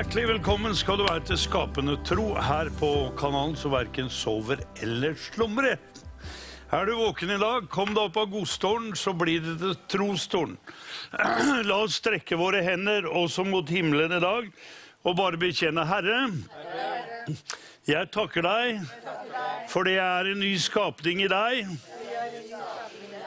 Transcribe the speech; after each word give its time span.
Hjertelig 0.00 0.28
velkommen 0.30 0.72
skal 0.72 0.96
du 0.96 1.02
være 1.04 1.20
til 1.28 1.36
Skapende 1.36 1.92
tro 2.08 2.30
her 2.40 2.70
på 2.78 2.88
kanalen 3.20 3.52
som 3.60 3.74
verken 3.74 4.06
sover 4.08 4.62
eller 4.80 5.12
slumrer. 5.20 5.76
Er 6.72 6.88
du 6.88 6.94
våken 6.96 7.34
i 7.34 7.36
dag, 7.36 7.66
kom 7.68 7.92
deg 7.92 8.06
opp 8.06 8.16
av 8.16 8.30
godstolen, 8.32 8.94
så 8.96 9.12
blir 9.12 9.44
det 9.44 9.58
til 9.60 9.74
trostolen. 9.92 10.54
La 11.68 11.82
oss 11.82 11.98
strekke 12.00 12.38
våre 12.40 12.62
hender 12.64 13.10
også 13.12 13.44
mot 13.44 13.68
himmelen 13.68 14.16
i 14.16 14.22
dag 14.24 14.48
og 15.04 15.18
bare 15.20 15.42
bekjenne 15.42 15.84
Herre. 15.84 16.22
Jeg 17.84 18.08
takker 18.16 18.48
deg 18.48 18.80
fordi 19.68 19.98
jeg 19.98 20.06
er 20.08 20.32
en 20.32 20.44
ny 20.46 20.54
skapning 20.64 21.20
i 21.26 21.28
deg, 21.28 21.76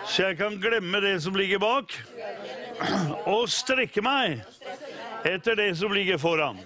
så 0.09 0.31
jeg 0.31 0.41
kan 0.41 0.57
glemme 0.57 1.05
det 1.05 1.19
som 1.21 1.37
ligger 1.37 1.61
bak, 1.61 1.93
og 3.37 3.45
strekke 3.61 4.01
meg 4.01 4.41
etter 5.23 5.55
det 5.55 5.75
som 5.79 5.93
ligger 5.93 6.17
foran, 6.17 6.59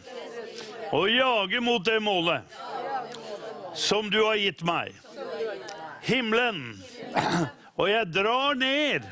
og 0.91 1.09
jage 1.11 1.61
mot 1.61 1.84
det 1.85 1.99
målet 2.03 2.57
som 3.77 4.09
du 4.09 4.23
har 4.23 4.39
gitt 4.41 4.64
meg. 4.66 4.95
Himmelen. 6.08 6.80
Og 7.77 7.89
jeg 7.91 8.09
drar 8.09 8.55
ned 8.58 9.05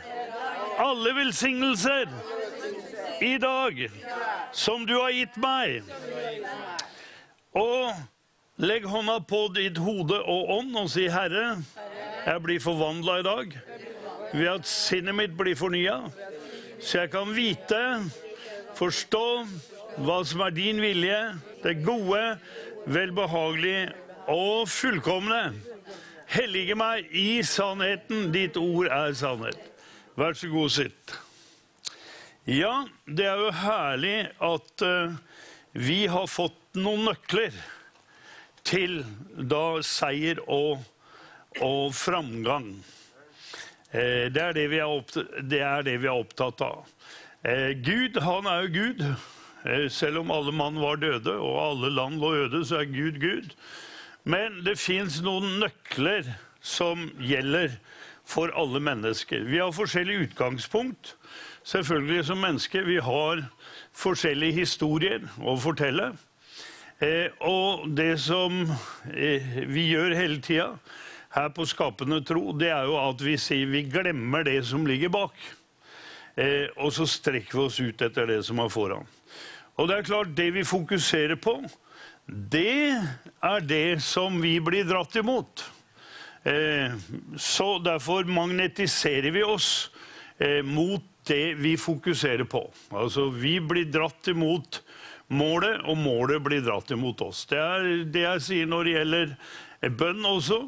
alle 0.82 1.12
velsignelser 1.16 2.10
i 3.22 3.36
dag 3.38 3.86
som 4.56 4.88
du 4.88 4.96
har 4.98 5.14
gitt 5.14 5.38
meg. 5.38 5.86
Og 7.56 7.94
legg 8.66 8.88
hånda 8.90 9.20
på 9.30 9.46
ditt 9.56 9.78
hode 9.78 10.18
og 10.24 10.52
ånd 10.58 10.76
og 10.80 10.90
si, 10.92 11.06
Herre, 11.12 11.60
jeg 12.26 12.42
blir 12.44 12.64
forvandla 12.64 13.20
i 13.22 13.28
dag 13.28 13.58
ved 14.34 14.48
at 14.50 14.68
sinnet 14.68 15.16
mitt 15.16 15.36
blir 15.38 15.56
fornya, 15.56 16.00
så 16.82 17.04
jeg 17.04 17.12
kan 17.14 17.30
vite 17.36 17.82
forstå 18.76 19.26
hva 20.04 20.18
som 20.28 20.44
er 20.46 20.56
din 20.56 20.82
vilje, 20.84 21.20
det 21.64 21.78
gode, 21.86 22.22
velbehagelige 22.86 23.94
og 24.32 24.68
fullkomne. 24.70 25.54
Hellige 26.32 26.76
meg 26.78 27.08
i 27.16 27.44
sannheten, 27.46 28.32
ditt 28.34 28.58
ord 28.60 28.90
er 28.92 29.14
sannhet. 29.16 29.62
Vær 30.16 30.36
så 30.38 30.50
god, 30.52 30.74
sitt. 30.74 31.16
Ja, 32.46 32.86
det 33.06 33.26
er 33.26 33.40
jo 33.42 33.54
herlig 33.58 34.18
at 34.44 34.84
uh, 34.86 35.16
vi 35.74 36.06
har 36.12 36.28
fått 36.30 36.78
noen 36.78 37.08
nøkler 37.10 37.56
til 38.66 39.02
da 39.36 39.82
seier 39.86 40.42
og, 40.46 40.84
og 41.62 41.94
framgang. 41.96 42.70
Eh, 43.92 44.28
det, 44.34 44.42
er 44.42 44.56
det, 44.58 44.68
opptatt, 44.84 45.36
det 45.46 45.62
er 45.64 45.86
det 45.86 45.98
vi 46.04 46.10
er 46.10 46.18
opptatt 46.20 46.64
av. 46.66 46.90
Eh, 47.46 47.78
Gud, 47.78 48.18
han 48.22 48.48
er 48.50 48.64
jo 48.66 48.70
Gud. 48.74 49.02
Eh, 49.66 49.90
selv 49.90 50.24
om 50.24 50.32
alle 50.34 50.52
mann 50.52 50.80
var 50.82 50.98
døde 50.98 51.36
og 51.38 51.60
alle 51.62 51.92
land 51.94 52.18
lå 52.18 52.32
øde, 52.34 52.66
så 52.66 52.80
er 52.82 52.90
Gud 52.90 53.20
Gud. 53.22 53.52
Men 54.24 54.64
det 54.66 54.80
fins 54.82 55.20
noen 55.22 55.60
nøkler 55.62 56.32
som 56.66 57.04
gjelder 57.22 57.76
for 58.26 58.50
alle 58.58 58.82
mennesker. 58.82 59.44
Vi 59.46 59.60
har 59.62 59.76
forskjellig 59.78 60.24
utgangspunkt, 60.24 61.14
selvfølgelig 61.64 62.26
som 62.26 62.42
mennesker. 62.42 62.88
Vi 62.88 62.98
har 62.98 63.44
forskjellige 63.94 64.60
historier 64.64 65.28
å 65.38 65.54
fortelle. 65.62 66.16
Eh, 66.98 67.30
og 67.46 67.86
det 67.94 68.16
som 68.24 68.64
vi 69.70 69.86
gjør 69.92 70.18
hele 70.18 70.42
tida 70.42 70.72
her 71.36 71.54
på 71.54 71.68
Skapende 71.70 72.24
tro, 72.26 72.58
det 72.58 72.74
er 72.74 72.90
jo 72.90 72.98
at 73.04 73.22
vi 73.22 73.38
sier 73.38 73.70
vi 73.70 73.84
glemmer 73.86 74.48
det 74.48 74.64
som 74.66 74.88
ligger 74.90 75.14
bak. 75.14 75.38
Eh, 76.36 76.68
og 76.76 76.92
så 76.96 77.08
strekker 77.08 77.56
vi 77.56 77.64
oss 77.64 77.80
ut 77.80 78.02
etter 78.04 78.28
det 78.28 78.42
som 78.48 78.60
er 78.60 78.72
foran. 78.72 79.08
Og 79.80 79.90
det 79.90 79.98
er 79.98 80.08
klart, 80.08 80.36
det 80.36 80.50
vi 80.56 80.68
fokuserer 80.68 81.40
på, 81.40 81.58
det 82.26 82.96
er 83.44 83.66
det 83.68 84.02
som 84.04 84.40
vi 84.44 84.58
blir 84.64 84.88
dratt 84.88 85.16
imot. 85.20 85.66
Eh, 86.46 86.96
så 87.40 87.78
derfor 87.84 88.28
magnetiserer 88.28 89.32
vi 89.36 89.44
oss 89.44 89.90
eh, 90.38 90.62
mot 90.66 91.04
det 91.26 91.56
vi 91.58 91.76
fokuserer 91.78 92.46
på. 92.50 92.68
Altså, 92.94 93.30
vi 93.34 93.58
blir 93.60 93.88
dratt 93.90 94.28
imot 94.30 94.82
målet, 95.34 95.82
og 95.90 95.98
målet 95.98 96.44
blir 96.46 96.62
dratt 96.66 96.92
imot 96.94 97.24
oss. 97.26 97.46
Det 97.50 97.58
er 97.58 97.88
det 98.14 98.26
jeg 98.28 98.44
sier 98.46 98.70
når 98.70 98.86
det 98.86 98.98
gjelder 98.98 99.34
bønn 99.98 100.28
også, 100.30 100.60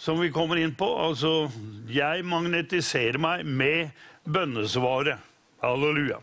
som 0.00 0.18
vi 0.22 0.32
kommer 0.34 0.58
inn 0.58 0.74
på. 0.74 0.88
Altså, 0.98 1.50
jeg 1.90 2.26
magnetiserer 2.26 3.20
meg 3.22 3.44
med 3.46 3.90
bønnesvaret. 4.32 5.18
Halleluja. 5.60 6.20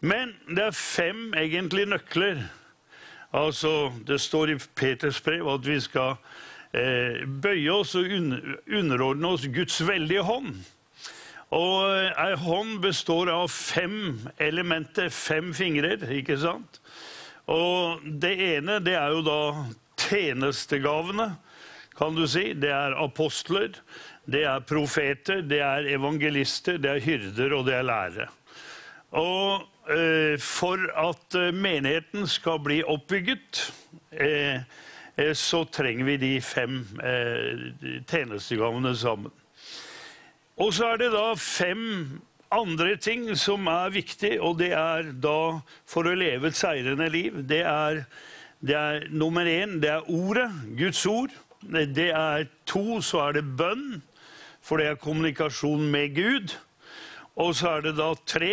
Men 0.00 0.34
det 0.48 0.66
er 0.68 0.76
fem 0.76 1.32
egentlig 1.34 1.86
nøkler. 1.88 2.42
Altså, 3.32 3.92
Det 4.06 4.20
står 4.20 4.50
i 4.50 4.58
Peters 4.74 5.20
brev 5.20 5.48
at 5.48 5.66
vi 5.66 5.80
skal 5.80 6.16
eh, 6.72 7.24
bøye 7.26 7.72
oss 7.72 7.94
og 7.94 8.04
underordne 8.68 9.28
oss 9.28 9.48
Guds 9.48 9.80
veldige 9.86 10.22
hånd. 10.22 10.54
Og 11.54 11.86
ei 12.18 12.34
hånd 12.42 12.80
består 12.82 13.30
av 13.30 13.48
fem 13.54 14.18
elementer, 14.42 15.08
fem 15.14 15.52
fingrer, 15.54 16.02
ikke 16.10 16.38
sant? 16.42 16.80
Og 17.46 18.02
det 18.02 18.34
ene 18.42 18.80
det 18.82 18.96
er 18.98 19.14
jo 19.14 19.22
da 19.22 19.40
tjenestegavene, 20.00 21.36
kan 21.96 22.18
du 22.18 22.26
si. 22.28 22.50
Det 22.52 22.72
er 22.74 22.98
apostler, 22.98 23.78
det 24.26 24.42
er 24.42 24.64
profeter, 24.66 25.40
det 25.46 25.60
er 25.62 25.86
evangelister, 25.94 26.80
det 26.82 26.90
er 26.90 27.04
hyrder, 27.04 27.54
og 27.54 27.66
det 27.68 27.76
er 27.78 27.86
lærere. 27.86 28.28
Og 29.14 29.62
eh, 29.90 30.34
for 30.42 30.82
at 30.98 31.38
eh, 31.38 31.54
menigheten 31.54 32.26
skal 32.26 32.58
bli 32.62 32.80
oppbygget, 32.82 33.62
eh, 34.10 34.66
så 35.32 35.62
trenger 35.72 36.04
vi 36.04 36.16
de 36.20 36.32
fem 36.44 36.82
tjenestegavene 38.04 38.90
sammen. 38.96 39.32
Og 40.60 40.74
så 40.76 40.90
er 40.92 40.98
det 41.00 41.08
da 41.14 41.30
fem 41.40 42.20
andre 42.52 42.98
ting 43.00 43.30
som 43.40 43.64
er 43.72 43.94
viktig, 43.94 44.34
og 44.44 44.58
det 44.60 44.74
er 44.76 45.08
da 45.16 45.62
for 45.88 46.04
å 46.04 46.12
leve 46.12 46.50
et 46.50 46.58
seirende 46.58 47.08
liv. 47.08 47.38
Det 47.48 47.62
er, 47.64 48.02
det 48.60 48.76
er 48.76 49.08
nummer 49.08 49.48
én, 49.48 49.78
det 49.80 49.94
er 49.94 50.10
ordet, 50.12 50.50
Guds 50.76 51.00
ord. 51.08 51.32
Det 51.64 52.10
er 52.12 52.44
to, 52.68 53.00
så 53.00 53.30
er 53.30 53.38
det 53.38 53.46
bønn 53.56 54.02
for 54.66 54.82
det 54.82 54.90
er 54.90 54.98
kommunikasjon 55.00 55.86
med 55.92 56.16
Gud. 56.16 56.56
Og 57.36 57.54
så 57.58 57.76
er 57.76 57.86
det 57.86 57.96
da 57.98 58.10
tre, 58.26 58.52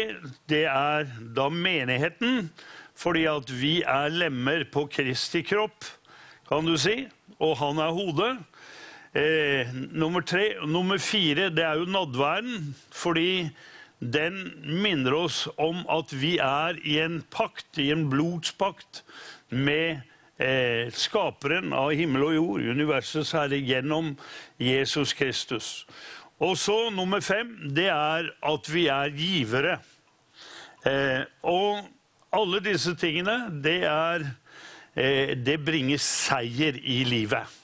det 0.51 0.66
er 0.69 1.07
da 1.35 1.47
menigheten, 1.50 2.50
fordi 3.00 3.25
at 3.31 3.50
vi 3.50 3.78
er 3.81 4.13
lemmer 4.13 4.66
på 4.69 4.85
Kristi 4.91 5.41
kropp, 5.47 5.88
kan 6.50 6.68
du 6.68 6.75
si, 6.78 7.06
og 7.40 7.56
han 7.57 7.79
er 7.81 7.96
hodet. 7.96 8.34
Eh, 9.13 9.69
nummer 9.94 10.22
tre. 10.25 10.56
Nummer 10.66 10.97
fire, 10.97 11.50
det 11.53 11.63
er 11.63 11.79
jo 11.79 11.90
nadværen, 11.90 12.74
fordi 12.91 13.50
den 14.01 14.40
minner 14.84 15.16
oss 15.16 15.45
om 15.57 15.85
at 15.90 16.12
vi 16.18 16.38
er 16.41 16.80
i 16.84 16.97
en 17.00 17.22
pakt, 17.31 17.78
i 17.78 17.91
en 17.94 18.09
blodspakt, 18.09 19.03
med 19.50 20.01
eh, 20.44 20.92
skaperen 20.92 21.74
av 21.75 21.94
himmel 21.95 22.28
og 22.28 22.36
jord, 22.36 22.68
universets 22.75 23.34
herre, 23.38 23.60
gjennom 23.63 24.13
Jesus 24.62 25.16
Kristus. 25.16 25.72
Og 26.44 26.57
så 26.60 26.90
nummer 26.92 27.24
fem, 27.24 27.56
det 27.75 27.88
er 27.94 28.30
at 28.44 28.69
vi 28.72 28.88
er 28.92 29.13
givere. 29.16 29.78
Eh, 30.84 31.24
og 31.48 31.86
alle 32.34 32.60
disse 32.66 32.95
tingene, 33.00 33.48
det 33.63 33.84
er 33.88 34.25
eh, 34.95 35.38
Det 35.38 35.60
bringer 35.63 36.01
seier 36.01 36.80
i 36.81 37.04
livet. 37.07 37.60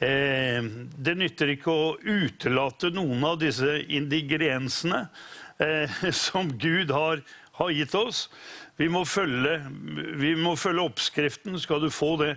Eh, 0.00 0.62
det 0.96 1.16
nytter 1.18 1.56
ikke 1.56 1.72
å 1.72 1.96
utelate 1.98 2.92
noen 2.94 3.24
av 3.26 3.40
disse 3.42 3.80
ingrediensene 3.88 5.02
eh, 5.60 6.00
som 6.24 6.52
Gud 6.60 6.92
har, 6.94 7.24
har 7.58 7.74
gitt 7.74 7.96
oss. 7.98 8.28
Vi 8.80 8.88
må, 8.88 9.04
følge, 9.04 9.58
vi 10.16 10.32
må 10.40 10.54
følge 10.56 10.86
oppskriften. 10.88 11.58
Skal 11.60 11.82
du 11.84 11.90
få 11.92 12.14
det, 12.16 12.30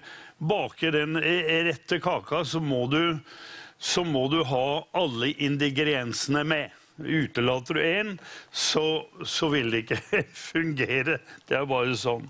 bake 0.44 0.92
den 0.92 1.16
rette 1.16 2.02
kaka, 2.04 2.44
så 2.44 2.60
må 2.60 2.84
du 2.92 3.16
så 3.84 4.04
må 4.08 4.28
du 4.32 4.42
ha 4.48 4.68
alle 4.96 5.34
ingrediensene 5.44 6.44
med. 6.48 6.76
Utelater 7.04 7.76
du 7.76 7.82
én, 7.84 8.12
så, 8.52 9.04
så, 9.26 9.50
vil 9.52 9.72
det 9.74 9.82
ikke 9.84 10.22
fungere. 10.52 11.18
Det 11.50 11.58
er 11.58 11.68
bare 11.68 11.98
sånn. 12.00 12.30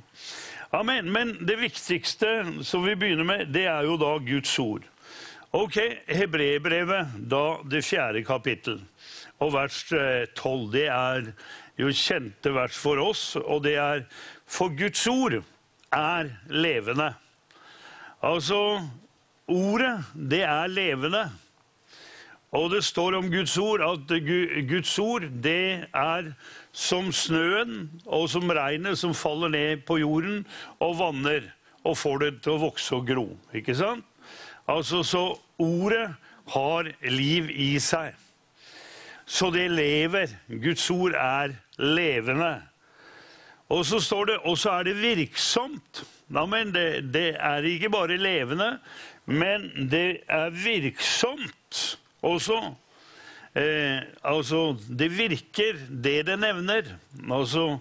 Amen. 0.74 1.12
Men 1.14 1.36
det 1.46 1.60
viktigste 1.62 2.64
som 2.66 2.86
vi 2.88 2.96
begynner 2.98 3.28
med, 3.28 3.52
det 3.54 3.68
er 3.70 3.86
jo 3.86 4.00
da 4.02 4.16
Guds 4.24 4.54
ord. 4.64 4.88
Ok, 5.54 5.78
Hebrebrevet, 6.10 7.14
da 7.30 7.44
det 7.70 7.84
fjerde 7.86 8.24
kapittel, 8.26 8.80
og 9.38 9.54
vers 9.54 9.84
eh, 9.94 10.24
tolv. 10.34 10.72
Det 10.74 10.88
er 10.90 11.30
jo 11.80 11.90
kjente 11.90 12.54
vers 12.54 12.78
for 12.78 13.02
oss, 13.02 13.34
og 13.36 13.64
det 13.66 13.78
er 13.82 14.06
For 14.46 14.70
Guds 14.78 15.08
ord 15.08 15.40
er 15.94 16.30
levende. 16.50 17.14
Altså, 18.24 18.82
ordet, 19.48 20.04
det 20.14 20.44
er 20.44 20.68
levende. 20.68 21.24
Og 22.54 22.70
det 22.70 22.84
står 22.86 23.18
om 23.18 23.32
Guds 23.32 23.58
ord 23.58 23.82
at 23.82 24.12
Guds 24.70 25.00
ord 25.00 25.26
det 25.42 25.88
er 25.90 26.28
som 26.72 27.10
snøen 27.12 27.88
og 28.06 28.28
som 28.30 28.50
regnet 28.54 29.00
som 29.02 29.16
faller 29.18 29.50
ned 29.50 29.82
på 29.88 29.98
jorden 30.04 30.44
og 30.78 31.00
vanner 31.00 31.50
og 31.84 31.98
får 31.98 32.22
det 32.22 32.32
til 32.46 32.54
å 32.54 32.62
vokse 32.68 32.94
og 32.96 33.08
gro. 33.10 33.26
Ikke 33.58 33.74
sant? 33.76 34.06
Altså, 34.70 35.02
Så 35.04 35.40
ordet 35.58 36.14
har 36.54 36.92
liv 37.10 37.50
i 37.50 37.80
seg. 37.80 38.14
Så 39.26 39.50
det 39.50 39.72
lever. 39.72 40.30
Guds 40.48 40.90
ord 40.92 41.16
er 41.18 41.56
levende. 41.82 42.56
Og 43.74 43.86
så 43.88 44.00
står 44.04 44.26
det 44.30 44.38
og 44.50 44.58
så 44.60 44.78
er 44.78 44.90
det 44.90 45.00
virksomt. 45.00 46.04
Amen. 46.36 46.74
Det, 46.74 47.14
det 47.14 47.34
er 47.40 47.66
ikke 47.68 47.92
bare 47.94 48.18
levende, 48.18 48.78
men 49.26 49.70
det 49.92 50.24
er 50.28 50.54
virksomt 50.54 51.84
også. 52.22 52.60
Eh, 53.54 54.02
altså, 54.26 54.74
det 54.90 55.12
virker, 55.14 55.78
det 55.90 56.26
det 56.28 56.40
nevner. 56.42 56.96
Altså, 57.32 57.78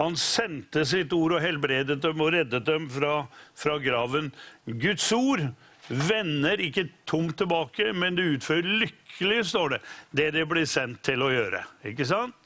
han 0.00 0.16
sendte 0.16 0.86
sitt 0.88 1.12
ord 1.12 1.36
og 1.36 1.44
helbredet 1.44 1.98
dem 2.02 2.22
og 2.24 2.32
reddet 2.32 2.64
dem 2.66 2.88
fra, 2.90 3.26
fra 3.54 3.76
graven. 3.84 4.30
Guds 4.64 5.10
ord 5.12 5.44
vender 5.90 6.62
ikke 6.64 6.88
tomt 7.06 7.36
tilbake, 7.38 7.90
men 7.92 8.16
det 8.16 8.30
utfører 8.36 8.78
lykkelig, 8.84 9.44
står 9.50 9.74
det, 9.74 9.80
det 10.16 10.30
det 10.38 10.46
blir 10.48 10.68
sendt 10.70 11.02
til 11.04 11.26
å 11.26 11.32
gjøre. 11.34 11.64
Ikke 11.92 12.06
sant? 12.08 12.39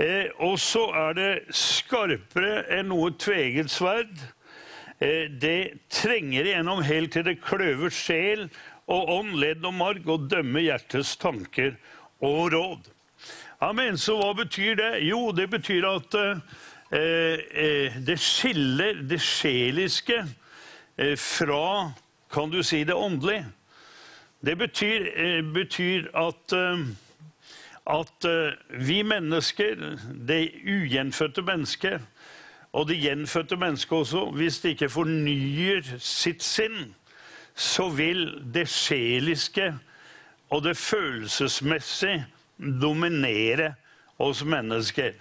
Eh, 0.00 0.30
og 0.40 0.56
så 0.62 0.86
er 0.96 1.16
det 1.18 1.32
skarpere 1.52 2.62
enn 2.78 2.88
noe 2.88 3.12
tveget 3.20 3.68
sverd. 3.72 4.14
Eh, 4.96 5.28
det 5.28 5.82
trenger 5.92 6.48
igjennom 6.48 6.80
helt 6.86 7.12
til 7.12 7.26
det 7.26 7.40
kløver 7.44 7.92
sjel 7.92 8.46
og 8.90 9.12
ånd, 9.18 9.36
ledd 9.38 9.66
og 9.68 9.76
marg, 9.76 10.08
og 10.08 10.30
dømmer 10.30 10.64
hjertets 10.64 11.12
tanker 11.20 11.76
og 12.24 12.52
råd. 12.54 12.88
Amen. 13.60 13.98
Så 14.00 14.16
hva 14.16 14.32
betyr 14.36 14.78
det? 14.80 14.90
Jo, 15.04 15.30
det 15.36 15.50
betyr 15.52 15.84
at 15.90 16.16
eh, 16.16 16.40
eh, 16.96 17.98
det 18.00 18.16
skiller 18.24 19.02
det 19.04 19.20
sjeliske 19.20 20.22
eh, 20.96 21.16
fra, 21.20 21.92
kan 22.32 22.50
du 22.50 22.62
si, 22.64 22.82
det 22.88 22.96
åndelige. 22.96 23.44
Det 24.40 24.56
betyr, 24.56 25.10
eh, 25.12 25.42
betyr 25.44 26.08
at, 26.16 26.56
at 27.90 28.24
eh, 28.28 28.54
vi 28.86 29.02
mennesker, 29.02 29.74
det 30.28 30.52
ugjenfødte 30.64 31.42
mennesket, 31.42 32.00
og 32.72 32.88
det 32.88 33.00
gjenfødte 33.02 33.56
mennesket 33.56 33.92
også, 33.98 34.24
hvis 34.30 34.60
det 34.60 34.68
ikke 34.76 34.88
fornyer 34.88 35.82
sitt 35.98 36.42
sinn, 36.42 36.94
så 37.54 37.88
vil 37.88 38.28
det 38.54 38.68
sjeliske 38.70 39.72
og 40.50 40.62
det 40.64 40.76
følelsesmessige 40.76 42.26
dominere 42.82 43.74
oss 44.18 44.44
mennesker. 44.44 45.12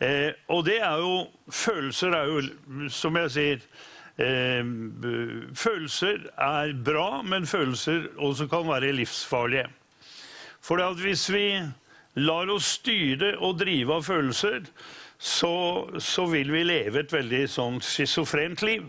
Eh, 0.00 0.32
og 0.48 0.64
det 0.66 0.80
er 0.82 0.98
jo 1.00 1.26
Følelser 1.48 2.12
er 2.12 2.24
jo, 2.26 2.40
som 2.90 3.16
jeg 3.16 3.30
sier 3.32 3.62
eh, 4.20 4.66
Følelser 5.56 6.26
er 6.36 6.74
bra, 6.84 7.22
men 7.22 7.46
følelser 7.46 8.10
også 8.18 8.48
kan 8.50 8.68
være 8.68 8.92
livsfarlige. 8.92 9.68
For 10.66 10.82
hvis 10.98 11.28
vi 11.30 11.46
lar 12.18 12.50
oss 12.50 12.72
styre 12.80 13.36
og 13.38 13.60
drive 13.60 14.00
av 14.00 14.06
følelser, 14.08 14.64
så, 15.16 15.54
så 16.02 16.26
vil 16.32 16.50
vi 16.50 16.64
leve 16.66 17.04
et 17.04 17.12
veldig 17.14 17.44
sånn 17.48 17.78
schizofrent 17.84 18.64
liv. 18.66 18.88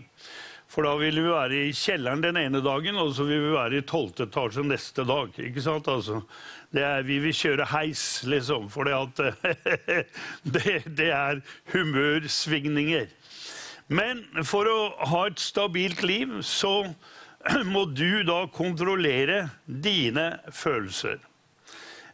For 0.68 0.84
da 0.84 0.96
vil 1.00 1.16
vi 1.22 1.30
være 1.30 1.60
i 1.68 1.76
kjelleren 1.76 2.24
den 2.24 2.36
ene 2.36 2.60
dagen, 2.64 2.98
og 3.00 3.14
så 3.16 3.24
vil 3.28 3.40
vi 3.46 3.54
være 3.54 3.78
i 3.78 3.84
tolvte 3.88 4.26
etasje 4.26 4.66
neste 4.66 5.06
dag. 5.08 5.30
ikke 5.38 5.64
sant? 5.64 5.88
Altså, 5.88 6.18
er, 6.74 7.06
vi 7.06 7.20
vil 7.24 7.36
kjøre 7.36 7.70
heis, 7.70 8.02
liksom, 8.28 8.66
for 8.74 8.90
det, 10.58 10.74
det 10.98 11.08
er 11.14 11.40
humørsvingninger. 11.72 13.08
Men 13.88 14.26
for 14.44 14.68
å 14.68 14.80
ha 15.14 15.24
et 15.30 15.40
stabilt 15.40 16.02
liv, 16.04 16.40
så 16.44 16.90
må 17.72 17.86
du 17.94 18.26
da 18.28 18.42
kontrollere 18.52 19.46
dine 19.64 20.34
følelser. 20.52 21.22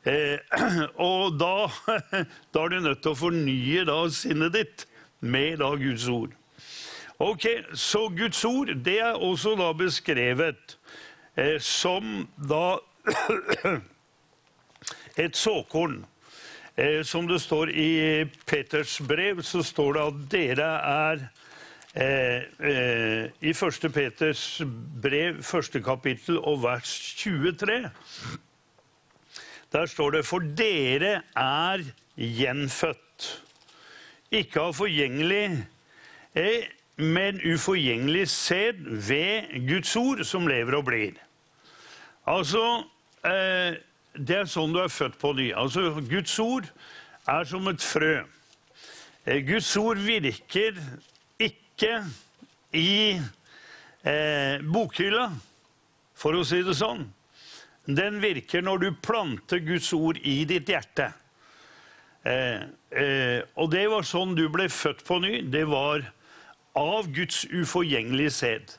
Eh, 0.05 0.39
og 1.11 1.39
da, 1.41 1.69
da, 2.53 2.65
er 2.65 2.69
du 2.69 2.81
nødt 2.85 3.03
til 3.03 3.15
å 3.15 3.19
fornye 3.19 3.85
da 3.89 3.99
sinnet 4.13 4.57
ditt 4.57 4.87
med 5.25 5.63
da 5.63 5.73
Guds 5.81 6.07
ord. 6.13 6.35
Ok, 7.23 7.47
Så 7.73 8.09
Guds 8.13 8.43
ord 8.45 8.75
det 8.85 8.99
er 9.01 9.17
også 9.17 9.55
da 9.57 9.71
beskrevet 9.73 10.77
eh, 11.37 11.57
som 11.63 12.27
da 12.37 12.81
et 15.25 15.39
såkorn. 15.39 16.03
Eh, 16.77 17.01
som 17.07 17.29
det 17.31 17.39
står 17.41 17.71
i 17.71 18.25
Peters 18.47 18.99
brev, 19.09 19.41
så 19.47 19.63
står 19.63 19.95
det 19.95 20.05
at 20.05 20.23
dere 20.33 20.71
er 20.91 21.27
eh, 21.95 22.43
eh 22.59 23.31
I 23.41 23.55
1. 23.55 23.93
Peters 23.95 24.61
brev, 25.03 25.43
første 25.43 25.81
kapittel 25.81 26.43
og 26.43 26.65
vers 26.65 26.91
23, 27.17 27.85
der 29.75 29.87
står 29.87 30.11
det 30.11 30.27
For 30.27 30.39
dere 30.39 31.21
er 31.37 31.83
gjenfødt, 32.17 33.29
ikke 34.31 34.69
av 34.69 34.75
forgjengelig 34.79 35.47
eh, 36.39 36.67
men 36.97 37.41
uforgjengelig 37.43 38.29
sæd 38.31 38.85
ved 39.09 39.51
Guds 39.67 39.97
ord, 39.99 40.23
som 40.25 40.47
lever 40.47 40.77
og 40.79 40.85
blir. 40.87 41.17
Altså 42.27 42.63
eh, 43.27 43.81
Det 44.15 44.37
er 44.39 44.47
sånn 44.47 44.71
du 44.71 44.79
er 44.79 44.93
født 44.95 45.19
på 45.19 45.33
ny. 45.35 45.49
Altså, 45.59 45.91
Guds 46.07 46.39
ord 46.39 46.69
er 47.27 47.49
som 47.51 47.67
et 47.67 47.83
frø. 47.83 48.13
Eh, 49.27 49.43
Guds 49.43 49.73
ord 49.77 49.99
virker 49.99 50.79
ikke 51.43 52.05
i 52.79 53.19
bokhylla, 54.05 55.31
for 56.15 56.37
å 56.37 56.43
si 56.45 56.59
det 56.63 56.75
sånn. 56.77 57.07
Den 57.85 58.21
virker 58.23 58.65
når 58.65 58.81
du 58.81 58.89
planter 59.05 59.61
Guds 59.61 59.93
ord 59.93 60.19
i 60.25 60.43
ditt 60.49 60.71
hjerte. 60.73 61.11
Eh, 62.25 62.63
eh, 62.97 63.41
og 63.61 63.69
det 63.75 63.85
var 63.93 64.07
sånn 64.09 64.33
du 64.39 64.47
ble 64.53 64.71
født 64.73 65.05
på 65.05 65.19
ny. 65.21 65.43
Det 65.53 65.67
var 65.69 66.07
av 66.81 67.11
Guds 67.13 67.45
uforgjengelige 67.53 68.33
sæd. 68.33 68.77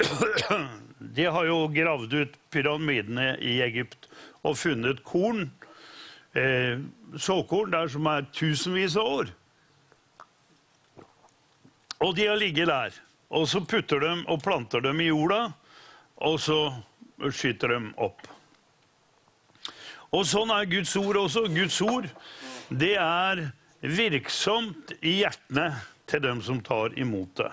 De 1.16 1.24
har 1.30 1.46
jo 1.46 1.62
gravd 1.72 2.16
ut 2.18 2.34
pyramidene 2.52 3.32
i 3.38 3.60
Egypt 3.64 4.10
og 4.44 4.58
funnet 4.58 5.04
korn, 5.06 5.46
eh, 6.34 6.82
såkorn 7.16 7.72
der 7.72 7.88
som 7.88 8.08
er 8.10 8.26
tusenvis 8.34 8.98
av 9.00 9.14
år. 9.20 9.32
Og 12.00 12.14
de 12.16 12.26
har 12.26 12.36
ligget 12.40 12.68
der. 12.68 12.92
Og 13.30 13.46
så 13.48 13.62
putter 13.62 14.00
de 14.02 14.12
og 14.26 14.42
planter 14.42 14.82
dem 14.82 15.00
i 15.00 15.10
jorda, 15.10 15.52
og 16.26 16.40
så 16.42 16.58
skyter 17.30 17.76
de 17.76 17.80
opp. 18.00 18.26
Og 20.10 20.26
sånn 20.26 20.50
er 20.50 20.66
Guds 20.70 20.96
ord 20.98 21.18
også. 21.20 21.44
Guds 21.54 21.78
ord, 21.86 22.08
det 22.70 22.96
er 22.98 23.44
virksomt 23.80 24.94
i 25.00 25.20
hjertene 25.20 25.70
til 26.10 26.22
dem 26.24 26.40
som 26.42 26.58
tar 26.66 26.96
imot 26.98 27.30
det. 27.38 27.50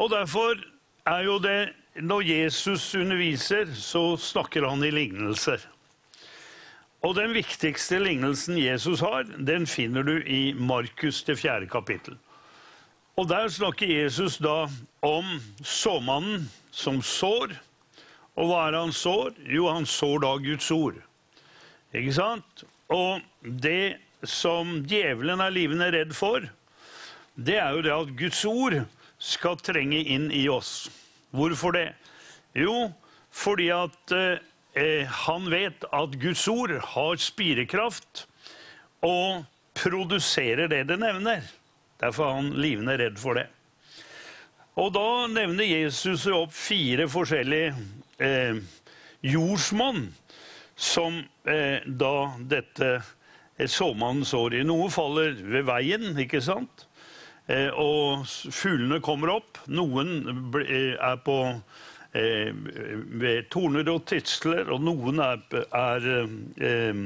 Og 0.00 0.10
Derfor 0.10 0.58
er 1.06 1.24
jo 1.28 1.38
det 1.38 1.74
Når 1.94 2.24
Jesus 2.26 2.94
underviser, 2.98 3.68
så 3.70 4.16
snakker 4.18 4.64
han 4.66 4.82
i 4.82 4.90
lignelser. 4.90 5.60
Og 7.06 7.14
Den 7.14 7.30
viktigste 7.36 8.00
lignelsen 8.02 8.58
Jesus 8.58 8.98
har, 9.00 9.22
den 9.22 9.66
finner 9.66 10.02
du 10.02 10.16
i 10.26 10.52
Markus 10.58 11.22
det 11.22 11.38
fjerde 11.38 11.68
kapittel. 11.70 12.16
Og 13.16 13.28
Der 13.28 13.46
snakker 13.48 13.86
Jesus 13.86 14.40
da 14.42 14.66
om 15.02 15.24
såmannen 15.62 16.50
som 16.72 16.98
sår. 17.02 17.54
Og 18.34 18.50
hva 18.50 18.66
er 18.66 18.80
han 18.80 18.92
sår? 18.92 19.30
Jo, 19.46 19.68
han 19.70 19.86
sår 19.86 20.24
da 20.26 20.34
Guds 20.42 20.70
ord. 20.74 20.98
Ikke 21.94 22.14
sant? 22.16 22.64
Og 22.92 23.22
det 23.42 23.96
som 24.26 24.80
djevelen 24.88 25.42
er 25.42 25.54
livende 25.54 25.90
redd 25.94 26.14
for, 26.16 26.44
det 27.34 27.58
er 27.60 27.74
jo 27.76 27.84
det 27.84 27.94
at 27.94 28.12
Guds 28.18 28.42
ord 28.48 28.76
skal 29.22 29.58
trenge 29.62 30.00
inn 30.14 30.28
i 30.34 30.46
oss. 30.50 30.88
Hvorfor 31.34 31.74
det? 31.74 31.88
Jo, 32.54 32.92
fordi 33.34 33.70
at 33.74 34.14
eh, 34.14 35.16
han 35.26 35.50
vet 35.50 35.86
at 35.92 36.14
Guds 36.22 36.44
ord 36.50 36.74
har 36.94 37.18
spirekraft 37.22 38.26
og 39.04 39.44
produserer 39.74 40.70
det 40.70 40.84
det 40.90 40.98
nevner. 41.02 41.42
Derfor 42.00 42.28
er 42.28 42.40
han 42.40 42.54
livende 42.58 42.98
redd 42.98 43.18
for 43.18 43.38
det. 43.38 43.48
Og 44.78 44.90
da 44.94 45.26
nevner 45.30 45.66
Jesus 45.66 46.26
opp 46.30 46.54
fire 46.54 47.06
forskjellige 47.10 47.74
eh, 48.22 48.58
jordsmonn 49.22 50.08
som 50.76 51.22
eh, 51.44 51.84
da 51.86 52.34
dette 52.38 52.90
eh, 53.56 53.68
såmannen 53.68 54.24
sår 54.26 54.58
i. 54.58 54.64
Noe 54.66 54.90
faller 54.92 55.36
ved 55.38 55.66
veien, 55.68 56.12
ikke 56.18 56.42
sant? 56.42 56.86
Eh, 57.46 57.68
og 57.76 58.24
fuglene 58.26 59.00
kommer 59.04 59.36
opp. 59.36 59.60
Noen 59.68 60.14
eh, 60.64 60.94
er 60.96 61.18
på 61.24 61.38
eh, 62.16 62.50
ved 63.20 63.50
torner 63.52 63.90
og 63.92 64.06
tidsler, 64.08 64.70
og 64.72 64.82
noen 64.82 65.20
er, 65.22 65.44
er, 65.68 66.08
eh, 66.64 67.04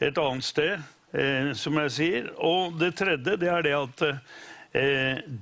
et 0.00 0.18
annet 0.20 0.44
sted, 0.46 0.88
som 1.58 1.78
jeg 1.80 1.90
sier. 1.90 2.28
Og 2.38 2.76
det 2.78 2.92
tredje 3.00 3.34
det 3.40 3.48
er 3.50 3.64
det 3.66 3.74
at 3.74 4.02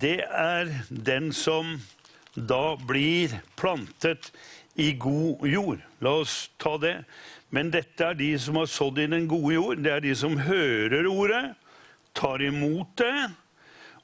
det 0.01 0.15
er 0.25 0.71
den 0.89 1.29
som 1.37 1.75
da 2.47 2.77
blir 2.87 3.35
plantet 3.59 4.31
i 4.79 4.93
god 4.95 5.47
jord. 5.49 5.83
La 6.05 6.15
oss 6.23 6.51
ta 6.61 6.77
det. 6.79 6.95
Men 7.51 7.73
dette 7.73 8.05
er 8.05 8.19
de 8.19 8.31
som 8.39 8.59
har 8.61 8.69
sådd 8.71 9.01
i 9.03 9.09
den 9.11 9.27
gode 9.31 9.55
jord. 9.57 9.83
Det 9.83 9.93
er 9.93 10.05
de 10.05 10.15
som 10.17 10.37
hører 10.39 11.09
ordet, 11.09 11.45
tar 12.15 12.43
imot 12.45 12.93
det 13.01 13.29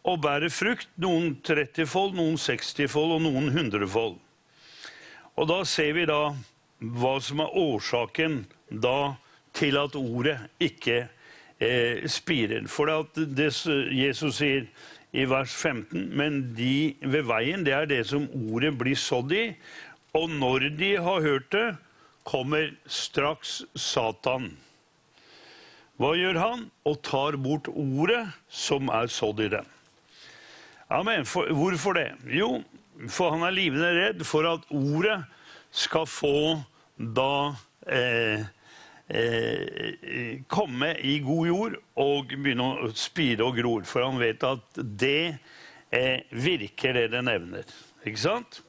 og 0.05 0.21
bærer 0.25 0.53
frukt. 0.53 0.89
Noen 1.01 1.37
30-fold, 1.45 2.15
noen 2.17 2.39
60-fold 2.41 3.19
og 3.19 3.25
noen 3.27 3.51
100-fold. 3.53 4.19
Og 5.35 5.51
da 5.51 5.61
ser 5.67 5.95
vi 5.97 6.07
da 6.09 6.35
hva 6.85 7.15
som 7.23 7.43
er 7.43 7.59
årsaken 7.59 8.43
da 8.69 9.15
til 9.55 9.79
at 9.79 9.97
ordet 9.99 10.39
ikke 10.63 11.05
eh, 11.05 12.05
spirer. 12.11 12.67
For 12.71 12.91
det, 12.91 13.29
det 13.37 13.51
Jesus 13.95 14.41
sier 14.41 14.67
i 15.15 15.25
vers 15.31 15.53
15, 15.55 16.09
men 16.11 16.41
de 16.59 16.97
ved 17.01 17.29
veien, 17.29 17.63
det 17.67 17.75
er 17.77 17.87
det 17.91 18.03
som 18.11 18.27
ordet 18.51 18.73
blir 18.79 18.99
sådd 18.99 19.35
i. 19.37 19.45
Og 20.15 20.31
når 20.31 20.69
de 20.79 20.95
har 20.99 21.23
hørt 21.23 21.51
det, 21.55 21.69
kommer 22.27 22.73
straks 22.91 23.61
Satan. 23.79 24.55
Hva 26.01 26.15
gjør 26.19 26.41
han? 26.41 26.65
Og 26.89 26.99
tar 27.07 27.39
bort 27.39 27.71
ordet 27.71 28.25
som 28.51 28.91
er 28.91 29.11
sådd 29.13 29.45
i 29.45 29.51
dem. 29.53 29.69
Amen. 30.91 31.27
For, 31.29 31.51
hvorfor 31.55 31.95
det? 31.99 32.09
Jo, 32.35 32.59
for 33.07 33.35
han 33.35 33.47
er 33.47 33.55
livende 33.55 33.93
redd 33.95 34.25
for 34.27 34.47
at 34.51 34.67
ordet 34.75 35.21
skal 35.75 36.07
få 36.11 36.37
da 36.99 37.55
eh, 37.91 38.43
eh, 39.09 40.43
komme 40.49 40.95
i 41.01 41.19
god 41.25 41.47
jord 41.49 41.77
og 42.01 42.33
begynne 42.35 42.69
å 42.87 42.93
spire 42.97 43.47
og 43.47 43.59
gror. 43.59 43.85
For 43.89 44.07
han 44.07 44.21
vet 44.21 44.45
at 44.47 44.81
det 44.81 45.37
eh, 45.95 46.25
virker, 46.31 46.97
det 46.97 47.11
det 47.15 47.25
nevner. 47.27 47.69
Ikke 48.05 48.23
sant? 48.25 48.61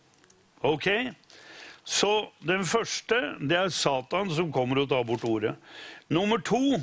Ok? 0.66 0.90
Så 1.86 2.12
den 2.42 2.66
første, 2.66 3.20
det 3.40 3.58
er 3.58 3.70
Satan 3.70 4.32
som 4.34 4.52
kommer 4.54 4.82
og 4.82 4.90
tar 4.90 5.06
bort 5.06 5.26
ordet. 5.28 5.54
Nummer 6.10 6.42
to, 6.42 6.80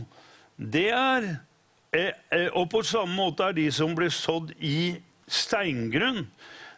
det 0.57 0.91
er 0.95 1.27
eh, 1.93 2.13
eh, 2.31 2.49
Og 2.55 2.69
på 2.71 2.83
samme 2.87 3.15
måte 3.15 3.49
er 3.49 3.57
de 3.57 3.67
som 3.73 3.95
blir 3.95 4.13
sådd 4.15 4.55
i 4.59 5.01
steingrunn. 5.27 6.29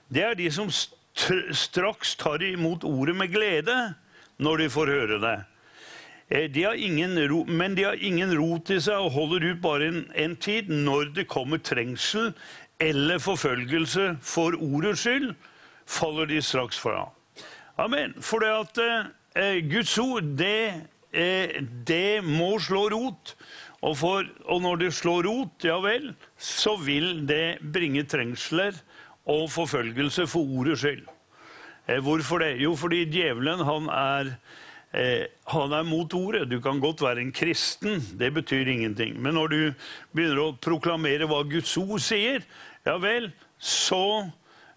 Det 0.09 0.25
er 0.25 0.38
de 0.38 0.50
som 0.52 0.71
straks 1.54 2.16
tar 2.16 2.43
imot 2.43 2.85
ordet 2.85 3.16
med 3.16 3.33
glede 3.33 3.95
når 4.38 4.64
de 4.64 4.71
får 4.71 4.90
høre 4.90 5.19
det. 5.21 5.37
Eh, 6.31 6.49
de 6.49 6.64
ro, 7.28 7.45
men 7.45 7.75
de 7.75 7.85
har 7.85 8.00
ingen 8.00 8.33
rot 8.38 8.71
i 8.71 8.81
seg 8.81 8.97
og 8.97 9.12
holder 9.12 9.50
ut 9.52 9.61
bare 9.62 9.88
en, 9.88 10.04
en 10.14 10.37
tid. 10.37 10.69
Når 10.69 11.14
det 11.14 11.28
kommer 11.28 11.59
trengsel 11.59 12.33
eller 12.81 13.19
forfølgelse 13.19 14.16
for 14.23 14.57
ordets 14.57 15.04
skyld, 15.04 15.35
faller 15.87 16.26
de 16.26 16.40
straks 16.43 16.78
fra. 16.78 17.11
Amen. 17.78 18.14
For 18.23 18.40
det 18.40 18.50
at 18.54 18.81
eh, 19.37 19.61
Guds 19.69 19.99
ord, 19.99 20.23
det, 20.38 20.87
eh, 21.12 21.61
det, 21.87 22.25
må 22.25 22.59
slå 22.59 22.88
rot. 22.93 23.35
Og, 23.85 23.97
for, 24.00 24.25
og, 24.47 24.62
når 24.62 24.76
det 24.81 24.93
slår 24.97 25.26
rot, 25.28 25.64
ja 25.66 25.76
vel, 25.83 26.14
så 26.38 26.76
vil 26.81 27.26
det 27.28 27.59
bringe 27.75 28.07
trengsler 28.09 28.78
og 29.28 29.50
forfølgelse 29.52 30.26
for 30.31 30.57
ordets 30.57 30.81
skyld. 30.81 31.04
Eh, 31.88 32.00
hvorfor 32.00 32.40
det? 32.40 32.54
Jo, 32.62 32.73
fordi 32.81 33.04
djevelen 33.12 33.61
han 33.66 33.90
er, 33.93 34.37
eh, 34.94 35.26
han 35.52 35.74
er 35.76 35.84
mot 35.88 36.14
ordet. 36.16 36.46
Du 36.50 36.60
kan 36.64 36.80
godt 36.82 37.02
være 37.04 37.24
en 37.24 37.34
kristen, 37.34 38.00
det 38.18 38.32
betyr 38.34 38.70
ingenting. 38.70 39.18
Men 39.22 39.36
når 39.38 39.52
du 39.52 39.60
begynner 40.14 40.46
å 40.46 40.54
proklamere 40.56 41.28
hva 41.30 41.42
Guds 41.48 41.76
ord 41.80 42.00
sier, 42.02 42.46
ja 42.86 42.96
vel, 43.02 43.30
så 43.58 44.04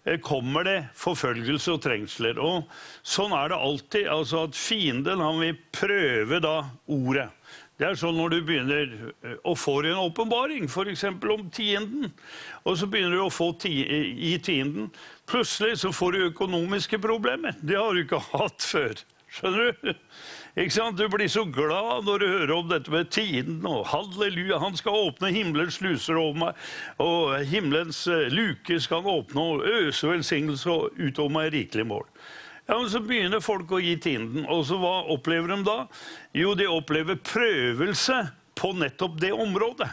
Eh, 0.08 0.18
kommer 0.18 0.64
det 0.64 0.78
forfølgelse 0.96 1.74
og 1.76 1.82
trengsler. 1.84 2.38
Og 2.40 2.68
sånn 3.06 3.34
er 3.36 3.52
det 3.52 3.62
alltid. 3.68 4.06
altså 4.08 4.44
at 4.48 4.56
Fienden 4.56 5.20
han 5.20 5.40
vil 5.40 5.58
prøve 5.72 6.40
da 6.40 6.58
ordet. 6.86 7.28
Det 7.78 7.86
er 7.86 7.98
sånn 7.98 8.16
når 8.18 8.32
du 8.32 8.38
begynner 8.42 8.94
eh, 9.22 9.36
å 9.46 9.54
få 9.54 9.78
en 9.86 10.00
åpenbaring, 10.02 10.66
f.eks. 10.66 11.04
om 11.04 11.44
tienden, 11.50 12.12
og 12.64 12.78
så 12.78 12.88
begynner 12.90 13.18
du 13.18 13.26
å 13.26 13.30
få 13.30 13.52
ti 13.60 13.74
i 14.32 14.34
tienden. 14.42 14.90
Plutselig 15.26 15.78
så 15.84 15.92
får 15.94 16.12
du 16.12 16.26
økonomiske 16.30 16.98
problemer. 16.98 17.54
Det 17.60 17.78
har 17.78 17.94
du 17.94 18.02
ikke 18.02 18.22
hatt 18.32 18.64
før. 18.64 19.04
Skjønner 19.28 19.74
du? 19.82 19.90
Ikke 20.58 20.72
sant? 20.72 20.98
Du 20.98 21.04
blir 21.12 21.28
så 21.30 21.44
glad 21.44 22.06
når 22.08 22.22
du 22.22 22.26
hører 22.26 22.52
om 22.54 22.70
dette 22.70 22.92
med 22.92 23.10
tiden. 23.12 23.60
og 23.68 23.86
Halleluja, 23.90 24.58
han 24.62 24.76
skal 24.78 24.96
åpne 25.08 25.32
himmelens 25.34 25.78
sluser 25.82 26.16
over 26.16 26.40
meg. 26.46 26.64
Og 27.04 27.36
himmelens 27.50 28.00
uh, 28.08 28.26
luke 28.32 28.80
skal 28.80 29.04
han 29.04 29.20
åpne 29.20 29.44
og 29.44 29.68
øse 29.68 30.08
velsignelse 30.08 30.78
utover 30.96 31.34
meg 31.36 31.50
i 31.50 31.54
rikelig 31.60 31.86
mål. 31.92 32.08
Ja, 32.68 32.76
men 32.76 32.90
Så 32.92 33.00
begynner 33.04 33.44
folk 33.44 33.70
å 33.72 33.80
gi 33.80 33.94
tinden, 34.00 34.44
Og 34.48 34.66
så 34.68 34.76
hva 34.80 35.04
opplever 35.12 35.54
de 35.54 35.62
da? 35.64 35.78
Jo, 36.36 36.54
de 36.56 36.68
opplever 36.68 37.20
prøvelse 37.20 38.18
på 38.58 38.72
nettopp 38.76 39.20
det 39.20 39.32
området. 39.32 39.88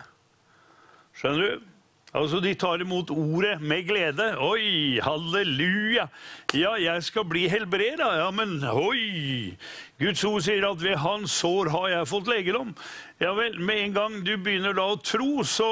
Skjønner 1.16 1.56
du? 1.56 1.72
Altså, 2.16 2.40
De 2.40 2.54
tar 2.56 2.80
imot 2.80 3.12
ordet 3.12 3.58
med 3.62 3.88
glede. 3.90 4.30
Oi, 4.40 5.00
halleluja! 5.04 6.08
Ja, 6.56 6.76
jeg 6.80 7.04
skal 7.04 7.26
bli 7.28 7.44
helbreda. 7.52 8.08
Ja, 8.22 8.30
men 8.32 8.62
oi! 8.64 9.58
Guds 10.00 10.24
ord 10.28 10.46
sier 10.46 10.64
at 10.70 10.84
ved 10.84 10.96
hans 11.04 11.36
sår 11.42 11.74
har 11.74 11.90
jeg 11.92 12.10
fått 12.12 12.32
legedom. 12.32 12.72
Ja 13.20 13.34
vel, 13.36 13.60
med 13.60 13.82
en 13.82 13.98
gang 13.98 14.18
du 14.24 14.36
begynner 14.38 14.76
da 14.78 14.88
å 14.94 15.02
tro, 15.04 15.44
så 15.44 15.70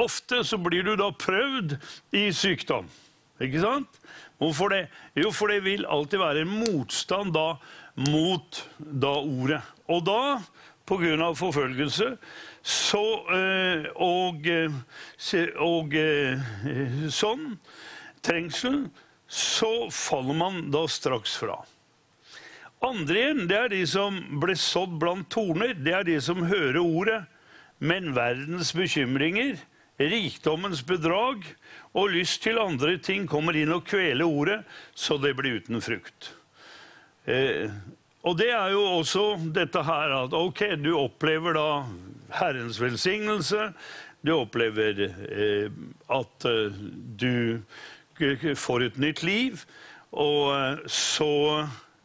ofte 0.00 0.40
så 0.48 0.56
blir 0.60 0.86
du 0.86 0.94
da 0.96 1.10
prøvd 1.12 1.76
i 2.16 2.30
sykdom. 2.32 2.88
Ikke 3.42 3.60
sant? 3.60 4.00
Hvorfor 4.40 4.72
det? 4.72 4.86
Jo, 5.18 5.28
for 5.34 5.52
det 5.52 5.60
vil 5.66 5.84
alltid 5.84 6.22
være 6.22 6.46
en 6.46 6.56
motstand 6.62 7.34
da 7.36 7.58
mot 8.08 8.62
da 8.78 9.12
ordet. 9.20 9.60
Og 9.92 10.06
da, 10.08 10.40
på 10.88 10.96
grunn 11.04 11.24
av 11.24 11.36
forfølgelse, 11.36 12.14
så, 12.62 13.04
eh, 13.34 13.88
og, 13.98 14.46
eh, 14.46 14.70
og 15.58 15.94
eh, 15.98 17.06
sånn, 17.10 17.56
trengsel, 18.22 18.84
så 19.26 19.88
faller 19.90 20.36
man 20.38 20.64
da 20.70 20.84
straks 20.90 21.34
fra. 21.40 21.58
Andre 22.82 23.18
igjen, 23.18 23.44
det 23.50 23.58
er 23.58 23.70
de 23.70 23.82
som 23.86 24.18
ble 24.42 24.54
sådd 24.58 24.96
blant 25.02 25.28
torner. 25.30 25.74
Det 25.78 25.92
er 25.94 26.06
de 26.06 26.16
som 26.22 26.42
hører 26.50 26.80
ordet, 26.82 27.20
men 27.78 28.10
verdens 28.14 28.72
bekymringer, 28.74 29.56
rikdommens 30.02 30.82
bedrag 30.86 31.46
og 31.94 32.10
lyst 32.14 32.42
til 32.42 32.58
andre 32.58 32.96
ting 32.98 33.28
kommer 33.30 33.56
inn 33.58 33.70
og 33.74 33.84
kveler 33.86 34.26
ordet, 34.26 34.62
så 34.94 35.18
det 35.22 35.34
blir 35.38 35.60
uten 35.62 35.82
frukt. 35.84 36.32
Eh, 37.26 37.70
og 38.22 38.38
det 38.38 38.52
er 38.54 38.70
jo 38.70 38.82
også 39.00 39.26
dette 39.54 39.82
her 39.82 40.14
at 40.14 40.34
ok, 40.36 40.64
du 40.78 40.92
opplever 40.94 41.56
da 41.58 41.68
Herrens 42.38 42.78
velsignelse. 42.80 43.72
Du 44.22 44.36
opplever 44.36 45.00
eh, 45.10 45.72
at 46.06 46.46
eh, 46.46 46.76
du 47.18 47.62
får 48.54 48.86
et 48.86 49.00
nytt 49.02 49.24
liv. 49.26 49.64
Og 50.12 50.52
eh, 50.54 50.84
så 50.86 51.32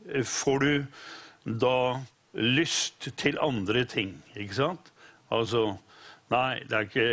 eh, 0.10 0.24
får 0.26 0.66
du 0.66 1.54
da 1.62 2.00
lyst 2.34 3.12
til 3.18 3.38
andre 3.42 3.86
ting, 3.86 4.18
ikke 4.36 4.62
sant? 4.64 4.94
Altså 5.34 5.76
Nei, 6.28 6.60
ikke, 6.60 7.04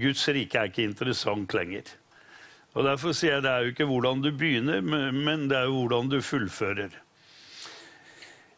Guds 0.00 0.22
rike 0.32 0.56
er 0.56 0.70
ikke 0.70 0.86
interessant 0.88 1.52
lenger. 1.52 1.90
Og 2.72 2.86
Derfor 2.86 3.12
sier 3.12 3.36
jeg 3.36 3.44
det 3.44 3.50
er 3.50 3.66
jo 3.66 3.72
ikke 3.74 3.86
hvordan 3.90 4.22
du 4.24 4.30
begynner, 4.32 4.80
men 4.80 5.50
det 5.50 5.58
er 5.58 5.68
jo 5.68 5.82
hvordan 5.82 6.08
du 6.08 6.16
fullfører. 6.24 6.96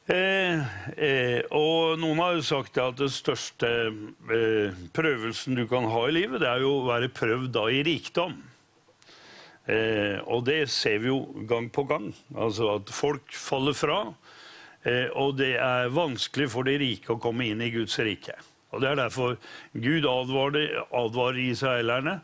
Eh, 0.07 0.61
eh, 1.03 1.41
og 1.51 1.97
noen 1.99 2.21
har 2.23 2.37
jo 2.37 2.43
sagt 2.47 2.77
at 2.79 3.01
den 3.01 3.11
største 3.11 3.71
eh, 4.31 4.77
prøvelsen 4.95 5.59
du 5.59 5.65
kan 5.67 5.89
ha 5.91 6.05
i 6.07 6.15
livet, 6.15 6.45
det 6.45 6.47
er 6.47 6.63
jo 6.63 6.77
å 6.77 6.85
være 6.87 7.11
prøvd 7.11 7.49
da 7.57 7.65
i 7.75 7.83
rikdom. 7.87 8.37
Eh, 9.67 10.23
og 10.31 10.45
det 10.47 10.69
ser 10.71 11.01
vi 11.03 11.11
jo 11.11 11.25
gang 11.51 11.67
på 11.75 11.83
gang. 11.91 12.13
Altså 12.39 12.77
at 12.77 12.93
folk 12.95 13.35
faller 13.35 13.75
fra. 13.75 14.01
Eh, 14.87 15.11
og 15.19 15.41
det 15.41 15.57
er 15.59 15.91
vanskelig 15.91 16.53
for 16.55 16.71
de 16.71 16.79
rike 16.79 17.17
å 17.17 17.19
komme 17.19 17.51
inn 17.51 17.65
i 17.67 17.73
Guds 17.75 17.99
rike. 17.99 18.39
Og 18.71 18.83
Det 18.83 18.93
er 18.93 18.99
derfor 18.99 19.39
Gud 19.75 20.07
advarer, 20.07 20.85
advarer 20.95 21.43
israelerne. 21.51 22.21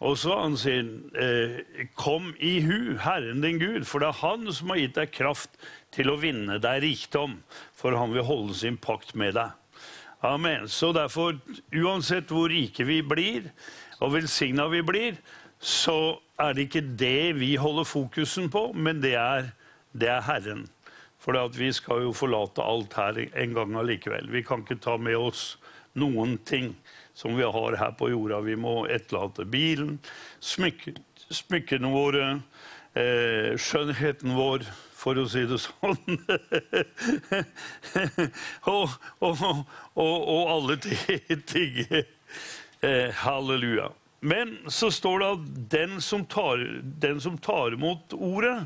Og 0.00 0.16
så 0.20 0.40
han 0.40 0.56
sier, 0.56 0.84
eh, 1.16 1.86
'Kom 1.96 2.34
i 2.38 2.60
hu, 2.60 2.96
Herren 2.98 3.40
din 3.40 3.58
Gud', 3.58 3.86
for 3.86 3.98
det 3.98 4.08
er 4.08 4.20
Han 4.20 4.52
som 4.52 4.68
har 4.68 4.76
gitt 4.76 4.94
deg 4.94 5.12
kraft 5.12 5.50
til 5.96 6.12
å 6.12 6.18
vinne 6.20 6.60
deg 6.62 6.82
rikdom, 6.84 7.38
for 7.76 7.96
han 7.96 8.12
vil 8.14 8.26
holde 8.28 8.56
sin 8.58 8.76
pakt 8.76 9.14
med 9.16 9.34
deg. 9.38 9.54
Amen. 10.24 10.68
Så 10.68 10.92
derfor, 10.96 11.36
uansett 11.72 12.32
hvor 12.32 12.50
rike 12.52 12.86
vi 12.88 13.00
blir, 13.04 13.50
og 14.00 14.14
velsigna 14.16 14.68
vi 14.72 14.82
blir, 14.84 15.18
så 15.60 16.18
er 16.40 16.56
det 16.56 16.66
ikke 16.66 16.84
det 17.00 17.36
vi 17.40 17.54
holder 17.60 17.88
fokusen 17.88 18.50
på, 18.52 18.68
men 18.76 19.00
det 19.04 19.14
er, 19.20 19.52
det 19.96 20.10
er 20.12 20.24
Herren. 20.26 20.66
For 21.20 21.36
vi 21.56 21.72
skal 21.74 22.04
jo 22.04 22.12
forlate 22.14 22.62
alt 22.62 22.94
her 22.94 23.16
en 23.24 23.54
gang 23.56 23.74
allikevel. 23.80 24.28
Vi 24.30 24.44
kan 24.46 24.62
ikke 24.62 24.78
ta 24.78 24.96
med 25.00 25.16
oss 25.16 25.56
noen 25.98 26.36
ting 26.46 26.74
som 27.16 27.34
vi 27.36 27.42
har 27.42 27.76
her 27.80 27.94
på 27.98 28.10
jorda. 28.12 28.42
Vi 28.44 28.54
må 28.60 28.84
etterlate 28.92 29.46
bilen, 29.48 29.96
smykke, 30.44 30.94
smykkene 31.32 31.90
våre, 31.90 32.26
eh, 32.94 33.56
skjønnheten 33.56 34.36
vår, 34.36 34.68
for 34.96 35.18
å 35.20 35.26
si 35.28 35.44
det 35.48 35.58
sånn. 35.60 35.98
og, 38.74 38.96
og, 39.20 39.42
og, 39.44 40.16
og, 40.16 40.42
alle 40.54 40.78
ting. 40.80 41.82
Eh, 42.80 43.12
halleluja. 43.22 43.90
Men 44.20 44.56
så 44.72 44.90
står 44.90 45.20
det 45.20 45.28
at 45.34 45.44
den 45.76 46.00
som, 46.00 46.24
tar, 46.28 46.62
den 47.00 47.20
som 47.20 47.36
tar 47.38 47.76
imot 47.76 48.16
ordet, 48.16 48.56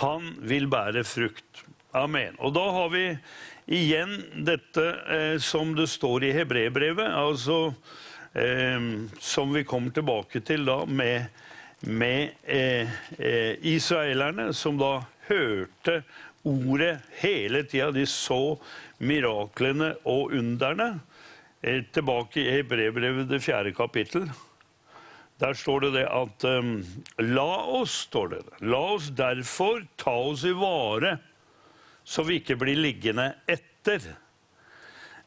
han 0.00 0.32
vil 0.40 0.66
bære 0.72 1.04
frukt. 1.04 1.64
Amen. 1.92 2.38
Og 2.40 2.54
da 2.56 2.64
har 2.72 2.88
vi 2.92 3.04
igjen 3.72 4.16
dette 4.46 4.84
eh, 5.12 5.36
som 5.44 5.74
det 5.76 5.90
står 5.92 6.24
i 6.24 6.32
hebreerbrevet, 6.32 7.12
altså 7.12 7.74
eh, 8.32 8.80
som 9.20 9.52
vi 9.52 9.64
kommer 9.68 9.92
tilbake 9.92 10.40
til 10.48 10.64
da 10.66 10.80
med, 10.88 11.28
med 11.84 12.32
eh, 12.42 12.88
eh 13.18 13.68
israelerne, 13.74 14.50
som 14.56 14.80
da 14.80 14.94
hørte 15.28 16.02
ordet 16.42 16.96
hele 17.22 17.64
tida. 17.68 17.90
De 17.94 18.06
så 18.08 18.56
miraklene 19.02 19.94
og 20.08 20.34
underne. 20.38 20.94
Eh, 21.62 21.84
tilbake 21.94 22.42
i 22.42 22.62
brevbrevet 22.66 23.28
det 23.30 23.42
fjerde 23.44 23.74
kapittel. 23.76 24.26
Der 25.42 25.54
står 25.58 25.86
det 25.86 25.92
det 25.96 26.06
at 26.06 26.44
um, 26.46 26.74
La 27.18 27.64
oss, 27.80 28.04
står 28.06 28.34
det, 28.34 28.42
la 28.62 28.82
oss 28.94 29.08
derfor 29.10 29.82
ta 29.98 30.14
oss 30.30 30.44
i 30.46 30.52
vare, 30.54 31.16
så 32.04 32.22
vi 32.26 32.38
ikke 32.38 32.58
blir 32.60 32.78
liggende 32.78 33.28
etter. 33.50 34.04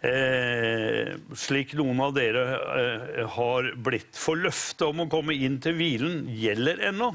Eh, 0.06 1.16
slik 1.40 1.74
noen 1.80 2.00
av 2.04 2.14
dere 2.16 2.44
eh, 2.54 3.22
har 3.36 3.72
blitt. 3.82 4.16
For 4.20 4.40
løftet 4.40 4.86
om 4.88 5.04
å 5.04 5.10
komme 5.12 5.36
inn 5.36 5.58
til 5.64 5.76
hvilen 5.80 6.26
gjelder 6.32 6.84
ennå. 6.92 7.10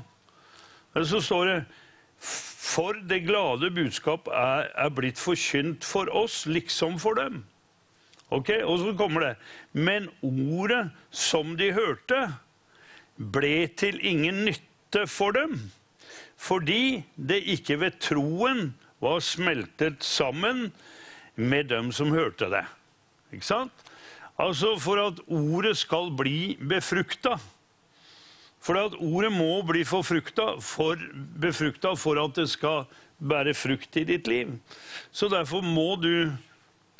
Men 0.97 1.07
så 1.07 1.21
står 1.23 1.53
det 1.53 1.59
For 2.71 2.99
det 3.11 3.25
glade 3.27 3.73
budskap 3.75 4.29
er, 4.31 4.69
er 4.79 4.93
blitt 4.95 5.19
forkynt 5.19 5.87
for 5.87 6.11
oss, 6.15 6.45
liksom 6.47 6.99
for 7.03 7.19
dem. 7.19 7.43
Ok, 8.31 8.53
Og 8.63 8.79
så 8.79 8.93
kommer 8.95 9.21
det 9.21 9.37
Men 9.73 10.09
ordet 10.23 10.91
som 11.11 11.57
de 11.59 11.73
hørte, 11.75 12.21
ble 13.19 13.67
til 13.77 13.99
ingen 14.07 14.45
nytte 14.47 15.07
for 15.11 15.35
dem, 15.37 15.59
fordi 16.41 17.03
det 17.17 17.43
ikke 17.53 17.81
ved 17.81 17.99
troen 18.01 18.71
var 19.01 19.19
smeltet 19.21 20.05
sammen 20.05 20.71
med 21.37 21.69
dem 21.69 21.91
som 21.93 22.15
hørte 22.15 22.49
det. 22.53 22.65
Ikke 23.33 23.47
sant? 23.47 23.73
Altså 24.41 24.77
for 24.81 25.01
at 25.03 25.21
ordet 25.29 25.77
skal 25.77 26.09
bli 26.17 26.57
befrukta. 26.57 27.37
For 28.61 28.77
at 28.77 28.97
ordet 29.01 29.33
må 29.33 29.63
bli 29.65 29.85
forfrukta 29.89 30.59
for, 30.65 31.01
befrukta 31.41 31.95
for 31.97 32.21
at 32.21 32.37
det 32.37 32.51
skal 32.53 32.85
bære 33.21 33.55
frukt 33.57 33.97
i 33.97 34.05
ditt 34.09 34.29
liv. 34.29 34.53
Så 35.13 35.31
derfor 35.33 35.65
må 35.65 35.95
du 36.01 36.31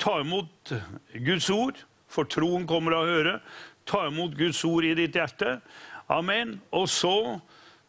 ta 0.01 0.19
imot 0.21 0.73
Guds 1.21 1.49
ord, 1.53 1.77
for 2.09 2.25
troen 2.29 2.65
kommer 2.69 2.97
av 2.97 3.05
å 3.05 3.13
høre. 3.13 3.35
Ta 3.85 4.07
imot 4.09 4.33
Guds 4.37 4.63
ord 4.65 4.85
i 4.85 4.95
ditt 4.97 5.17
hjerte. 5.17 5.59
Amen. 6.11 6.57
Og 6.73 6.89
så 6.89 7.15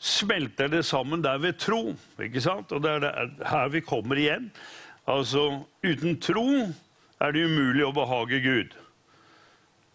smelter 0.03 0.69
det 0.69 0.85
sammen 0.87 1.23
der 1.25 1.41
ved 1.41 1.59
tro. 1.63 1.95
ikke 2.21 2.43
sant? 2.45 2.73
Og 2.73 2.85
det 2.85 2.93
er 2.99 3.33
her 3.49 3.73
vi 3.73 3.81
kommer 3.81 4.21
igjen. 4.21 4.51
Altså, 5.09 5.65
uten 5.83 6.21
tro 6.23 6.47
er 7.23 7.35
det 7.35 7.47
umulig 7.49 7.85
å 7.87 7.95
behage 7.95 8.39
Gud. 8.45 8.77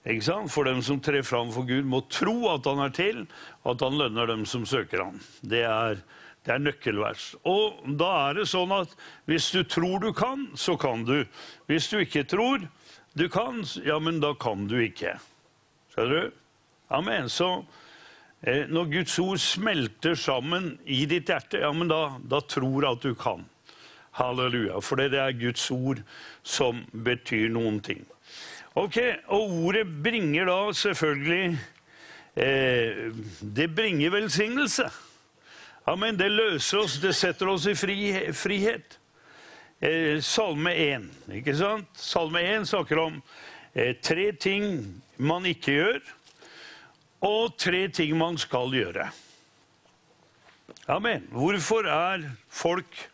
For 0.07 0.63
dem 0.63 0.81
som 0.81 1.01
trer 1.03 1.25
fram 1.27 1.51
for 1.51 1.67
Gud, 1.67 1.83
må 1.83 2.01
tro 2.07 2.47
at 2.53 2.65
han 2.65 2.79
er 2.79 2.93
til, 2.95 3.25
og 3.63 3.73
at 3.75 3.81
han 3.83 3.97
lønner 3.99 4.29
dem 4.29 4.45
som 4.47 4.65
søker 4.65 5.03
ham. 5.03 5.19
Det 5.41 5.65
er, 5.67 5.99
det 6.45 6.53
er 6.53 6.63
nøkkelvers. 6.63 7.33
Og 7.43 7.81
da 7.99 8.11
er 8.29 8.39
det 8.39 8.47
sånn 8.47 8.71
at 8.71 8.93
hvis 9.27 9.49
du 9.51 9.65
tror 9.67 9.99
du 9.99 10.13
kan, 10.15 10.47
så 10.55 10.77
kan 10.79 11.03
du. 11.03 11.25
Hvis 11.67 11.89
du 11.91 11.99
ikke 11.99 12.23
tror 12.23 12.63
du 13.17 13.27
kan, 13.33 13.63
ja, 13.83 13.99
men 13.99 14.21
da 14.23 14.31
kan 14.39 14.69
du 14.69 14.77
ikke. 14.79 15.17
Skjønner 15.91 16.29
du? 16.29 16.39
Amen. 16.95 17.27
Så 17.27 17.65
Eh, 18.41 18.67
når 18.69 18.85
Guds 18.91 19.19
ord 19.19 19.39
smelter 19.41 20.15
sammen 20.15 20.75
i 20.85 21.05
ditt 21.09 21.31
hjerte, 21.31 21.61
ja, 21.63 21.71
men 21.73 21.89
da, 21.89 22.17
da 22.21 22.41
tror 22.45 22.83
jeg 22.83 22.91
at 22.91 23.07
du 23.07 23.15
kan. 23.17 23.45
Halleluja. 24.17 24.77
For 24.81 25.01
det 25.01 25.17
er 25.17 25.33
Guds 25.37 25.65
ord 25.73 26.03
som 26.45 26.83
betyr 26.91 27.49
noen 27.53 27.81
ting. 27.85 28.05
Ok, 28.77 28.97
Og 29.33 29.51
ordet 29.65 29.87
bringer 30.03 30.45
da 30.45 30.73
selvfølgelig 30.73 31.59
eh, 32.35 33.13
Det 33.41 33.75
bringer 33.75 34.09
velsignelse. 34.09 34.85
Amen. 35.87 36.19
Det 36.19 36.31
løser 36.31 36.83
oss, 36.83 36.99
det 37.01 37.15
setter 37.15 37.49
oss 37.49 37.65
i 37.65 37.73
fri, 37.75 37.97
frihet. 38.33 38.99
Eh, 39.81 40.21
salme 40.21 40.75
1, 40.75 41.09
ikke 41.39 41.55
sant? 41.57 41.89
Salme 41.97 42.41
1 42.41 42.67
snakker 42.69 43.01
om 43.01 43.17
eh, 43.73 43.95
tre 44.01 44.31
ting 44.31 45.01
man 45.17 45.45
ikke 45.45 45.71
gjør 45.71 45.99
og 47.25 47.57
tre 47.57 47.87
ting 47.89 48.13
man 48.17 48.37
skal 48.37 48.73
gjøre. 48.73 49.09
Amen. 50.87 51.25
Hvorfor 51.31 51.89
er 51.89 52.29
folk 52.49 53.09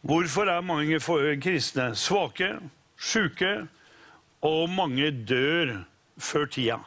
Hvorfor 0.00 0.48
er 0.48 0.62
mange 0.64 0.96
kristne 1.40 1.90
svake, 1.96 2.54
sjuke, 2.96 3.66
og 4.46 4.70
mange 4.72 5.10
dør 5.10 5.74
før 6.20 6.46
tida? 6.52 6.78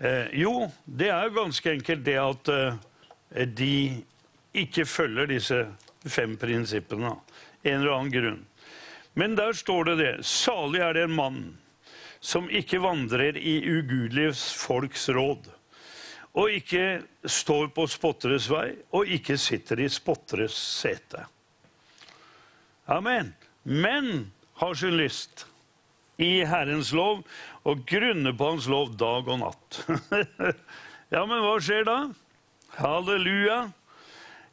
Eh, 0.00 0.30
jo, 0.40 0.70
det 0.84 1.10
er 1.12 1.34
ganske 1.34 1.74
enkelt 1.76 2.04
det 2.06 2.16
at 2.20 2.52
eh, 2.54 3.46
de 3.46 3.74
ikke 4.56 4.86
følger 4.88 5.28
disse 5.28 5.58
fem 6.08 6.36
prinsippene. 6.40 7.12
En 7.64 7.80
eller 7.82 7.96
annen 7.98 8.14
grunn. 8.14 8.40
Men 9.12 9.36
der 9.36 9.52
står 9.52 9.90
det 9.90 9.96
det. 10.00 10.14
Salig 10.24 10.80
er 10.80 10.96
det 10.96 11.04
en 11.04 11.16
mann 11.18 11.42
som 12.20 12.48
ikke 12.52 12.80
vandrer 12.80 13.36
i 13.36 13.58
ugudelige 13.64 14.32
folks 14.56 15.08
råd, 15.08 15.48
og 16.36 16.52
ikke 16.52 17.02
står 17.24 17.70
på 17.74 17.86
spotteres 17.90 18.48
vei, 18.52 18.74
og 18.92 19.08
ikke 19.08 19.38
sitter 19.40 19.80
i 19.80 19.88
spotteres 19.90 20.54
sete. 20.54 21.24
Amen. 22.86 23.32
Men 23.64 24.30
har 24.60 24.74
sin 24.74 24.96
lyst 25.00 25.46
i 26.20 26.44
Herrens 26.46 26.92
lov 26.96 27.22
og 27.68 27.84
grunne 27.88 28.32
på 28.36 28.52
Hans 28.52 28.68
lov 28.70 28.92
dag 29.00 29.28
og 29.28 29.40
natt. 29.42 29.80
ja, 31.14 31.24
men 31.24 31.40
hva 31.44 31.56
skjer 31.62 31.86
da? 31.88 31.98
Halleluja. 32.78 33.62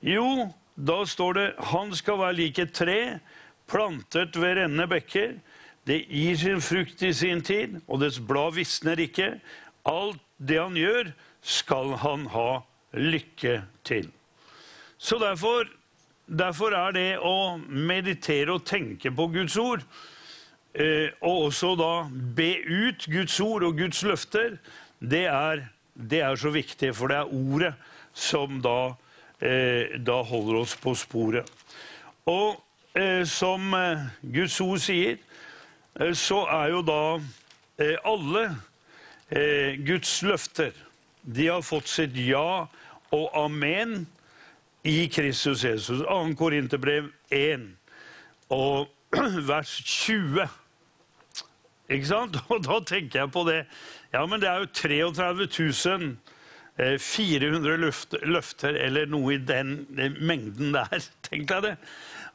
Jo, 0.06 0.50
da 0.76 1.04
står 1.06 1.34
det 1.34 1.48
'Han 1.58 1.96
skal 1.96 2.20
være 2.20 2.40
lik 2.40 2.60
et 2.60 2.74
tre 2.74 3.20
plantet 3.68 4.36
ved 4.38 4.58
rennende 4.58 4.88
bekker', 4.88 5.40
det 5.88 6.04
gir 6.12 6.36
sin 6.36 6.62
frukt 6.62 7.02
i 7.02 7.14
sin 7.14 7.42
tid, 7.42 7.80
og 7.88 8.02
dets 8.02 8.20
blad 8.20 8.58
visner 8.58 9.00
ikke. 9.00 9.40
Alt 9.88 10.20
det 10.38 10.60
han 10.60 10.76
gjør, 10.76 11.14
skal 11.42 11.96
han 12.02 12.26
ha 12.34 12.60
lykke 12.92 13.62
til. 13.88 14.12
Så 14.98 15.16
derfor, 15.22 15.70
derfor 16.28 16.76
er 16.76 16.92
det 16.92 17.10
å 17.24 17.56
meditere 17.64 18.58
og 18.58 18.66
tenke 18.68 19.14
på 19.16 19.30
Guds 19.32 19.56
ord, 19.62 19.86
og 20.78 21.48
også 21.48 21.72
da 21.80 21.92
be 22.38 22.52
ut 22.62 23.08
Guds 23.10 23.40
ord 23.42 23.64
og 23.66 23.80
Guds 23.80 24.04
løfter, 24.06 24.60
det 25.02 25.24
er, 25.26 25.64
det 25.98 26.20
er 26.22 26.36
så 26.38 26.52
viktig, 26.54 26.92
for 26.94 27.10
det 27.10 27.18
er 27.18 27.34
ordet 27.34 27.72
som 28.14 28.60
da, 28.62 28.94
eh, 29.42 29.98
da 29.98 30.20
holder 30.22 30.60
oss 30.62 30.76
på 30.78 30.94
sporet. 30.94 31.50
Og 32.30 32.60
eh, 32.94 33.26
som 33.26 33.74
eh, 33.74 34.06
Guds 34.22 34.60
ord 34.62 34.84
sier, 34.86 35.18
Eh, 36.00 36.14
så 36.14 36.44
er 36.46 36.70
jo 36.72 36.82
da 36.86 37.02
eh, 37.82 37.98
alle 38.06 38.44
eh, 39.30 39.78
Guds 39.86 40.22
løfter 40.24 40.76
De 41.22 41.48
har 41.50 41.66
fått 41.66 41.90
sitt 41.92 42.16
ja 42.22 42.68
og 43.16 43.26
amen 43.40 44.02
i 44.88 45.08
Kristus 45.12 45.64
Jesus. 45.64 46.02
2. 46.04 46.36
Korinterbrev 46.40 47.10
1 47.32 47.64
og 48.52 48.88
vers 49.52 49.72
20. 49.84 50.48
Ikke 51.90 52.10
sant? 52.10 52.40
Og 52.52 52.64
da 52.66 52.80
tenker 52.86 53.24
jeg 53.24 53.32
på 53.34 53.46
det. 53.48 53.62
Ja, 54.14 54.26
men 54.26 54.42
det 54.44 54.50
er 54.50 54.64
jo 54.64 54.74
33 54.74 55.48
000 55.48 56.18
400 56.78 57.78
løfter, 58.30 58.76
eller 58.78 59.08
noe 59.10 59.34
i 59.34 59.40
den 59.42 59.88
mengden 60.22 60.76
der. 60.76 61.08
Tenk 61.26 61.48
deg 61.50 61.64
det. 61.66 61.72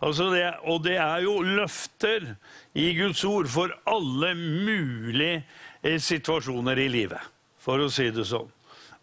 Altså 0.03 0.33
det, 0.33 0.49
og 0.67 0.81
det 0.83 0.97
er 0.99 1.23
jo 1.23 1.37
løfter 1.47 2.33
i 2.75 2.89
Guds 2.97 3.23
ord 3.25 3.47
for 3.47 3.71
alle 3.87 4.33
mulige 4.35 5.45
eh, 5.83 6.01
situasjoner 6.03 6.81
i 6.83 6.89
livet, 6.91 7.23
for 7.63 7.79
å 7.79 7.87
si 7.93 8.09
det 8.11 8.27
sånn. 8.27 8.51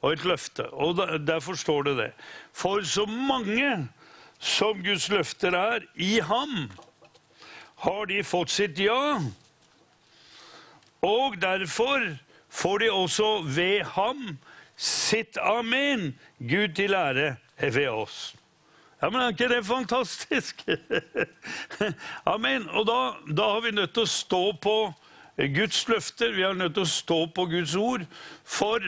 og 0.02 0.12
et 0.12 0.26
løfte. 0.28 0.68
Og 0.76 1.00
Derfor 1.24 1.56
står 1.56 1.88
det 1.88 1.96
det. 2.02 2.12
For 2.52 2.84
så 2.84 3.06
mange 3.08 3.88
som 4.40 4.84
Guds 4.84 5.08
løfter 5.12 5.56
er, 5.56 5.88
i 5.96 6.20
ham 6.20 6.68
har 7.84 8.06
de 8.12 8.24
fått 8.24 8.52
sitt 8.52 8.80
ja. 8.80 9.20
Og 11.06 11.38
derfor 11.42 12.04
får 12.50 12.78
de 12.84 12.92
også 12.92 13.30
ved 13.46 13.84
ham 13.96 14.38
sitt 14.80 15.38
amen, 15.42 16.14
Gud 16.40 16.76
til 16.76 16.94
ære 16.96 17.36
ved 17.60 17.88
oss. 17.88 18.36
Ja, 19.02 19.10
men 19.10 19.22
Er 19.22 19.32
ikke 19.32 19.48
det 19.48 19.66
fantastisk? 19.66 20.66
amen. 22.34 22.68
Og 22.70 22.88
da, 22.88 23.00
da 23.32 23.52
har 23.54 23.62
vi 23.64 23.72
nødt 23.72 23.94
til 23.96 24.04
å 24.04 24.12
stå 24.12 24.42
på 24.60 24.76
Guds 25.56 25.86
løfter, 25.88 26.34
vi 26.36 26.44
er 26.44 26.58
nødt 26.58 26.76
til 26.76 26.84
å 26.84 26.92
stå 26.92 27.20
på 27.32 27.46
Guds 27.48 27.76
ord 27.80 28.04
for 28.44 28.84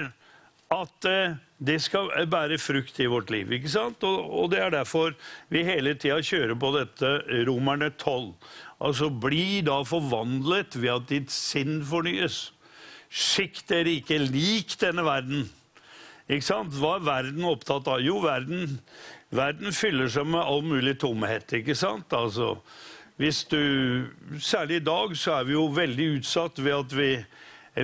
at 0.71 1.07
eh, 1.07 1.37
det 1.63 1.77
skal 1.83 2.09
bære 2.31 2.57
frukt 2.59 2.99
i 2.99 3.07
vårt 3.11 3.31
liv. 3.31 3.51
ikke 3.51 3.71
sant? 3.71 4.03
Og, 4.07 4.27
og 4.31 4.51
det 4.51 4.59
er 4.59 4.73
derfor 4.73 5.15
vi 5.51 5.63
hele 5.67 5.93
tida 5.99 6.19
kjører 6.23 6.57
på 6.59 6.73
dette 6.75 7.11
Romerne 7.47 7.91
12. 7.91 8.33
Altså, 8.81 9.11
bli 9.13 9.61
da 9.65 9.81
forvandlet 9.85 10.75
ved 10.81 10.93
at 10.95 11.09
ditt 11.11 11.33
sinn 11.33 11.81
fornyes. 11.85 12.47
Skikk 13.11 13.61
dere 13.69 13.97
ikke 13.99 14.17
lik 14.23 14.73
denne 14.81 15.03
verden. 15.05 15.49
Ikke 16.31 16.47
sant? 16.47 16.73
Hva 16.79 16.95
er 16.97 17.05
verden 17.05 17.45
opptatt 17.45 17.89
av? 17.91 18.01
Jo, 18.01 18.21
verden, 18.23 18.79
verden 19.35 19.75
fyller 19.75 20.09
seg 20.09 20.29
med 20.31 20.41
all 20.41 20.63
mulig 20.65 20.95
tomhet. 21.01 21.53
ikke 21.53 21.75
sant? 21.75 22.13
Altså, 22.15 22.55
hvis 23.21 23.43
du, 23.51 24.07
Særlig 24.39 24.79
i 24.79 24.85
dag 24.87 25.13
så 25.17 25.37
er 25.37 25.49
vi 25.49 25.57
jo 25.57 25.67
veldig 25.75 26.07
utsatt 26.17 26.63
ved 26.63 26.73
at 26.79 26.95
vi, 26.97 27.11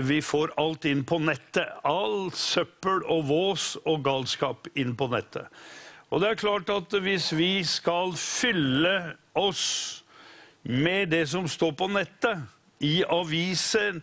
vi 0.07 0.21
får 0.23 0.55
alt 0.57 0.87
inn 0.89 1.03
på 1.05 1.19
nettet. 1.21 1.75
All 1.85 2.31
søppel 2.33 3.03
og 3.05 3.27
vås 3.29 3.75
og 3.85 4.01
galskap 4.07 4.71
inn 4.73 4.95
på 4.97 5.11
nettet. 5.13 5.45
Og 6.09 6.23
det 6.23 6.31
er 6.31 6.39
klart 6.39 6.69
at 6.71 6.93
hvis 7.03 7.33
vi 7.35 7.51
skal 7.67 8.15
fylle 8.15 8.95
oss 9.35 9.67
med 10.67 11.13
det 11.15 11.25
som 11.31 11.47
står 11.47 11.75
på 11.79 11.87
nettet, 11.91 12.43
i 12.83 13.01
aviser, 13.09 14.01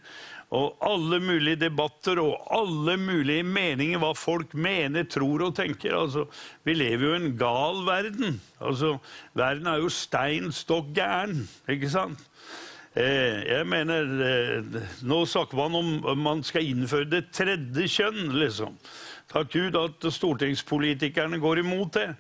og 0.55 0.77
alle 0.85 1.19
mulige 1.23 1.59
debatter 1.65 2.19
og 2.23 2.47
alle 2.55 2.97
mulige 3.01 3.43
meninger, 3.47 3.99
hva 4.03 4.13
folk 4.17 4.55
mener, 4.55 5.07
tror 5.11 5.49
og 5.49 5.57
tenker. 5.59 5.97
Altså, 5.99 6.27
vi 6.67 6.77
lever 6.79 7.07
jo 7.07 7.15
i 7.15 7.23
en 7.23 7.35
gal 7.39 7.83
verden. 7.87 8.39
Altså, 8.61 8.97
verden 9.35 9.71
er 9.71 9.83
jo 9.83 9.91
stein 9.91 10.53
stokk 10.55 10.93
gæren, 10.95 11.43
ikke 11.71 11.91
sant? 11.91 12.23
Eh, 12.95 13.41
jeg 13.49 13.67
mener 13.67 14.11
eh, 14.23 14.83
Nå 15.03 15.25
snakker 15.27 15.59
man 15.59 15.75
om 16.07 16.21
man 16.23 16.45
skal 16.47 16.69
innføre 16.69 17.09
det 17.11 17.25
tredje 17.35 17.89
kjønn, 17.91 18.37
liksom. 18.39 18.77
Takk 19.33 19.51
Gud 19.51 19.75
at 19.81 20.05
stortingspolitikerne 20.15 21.41
går 21.43 21.65
imot 21.65 21.97
det. 21.97 22.13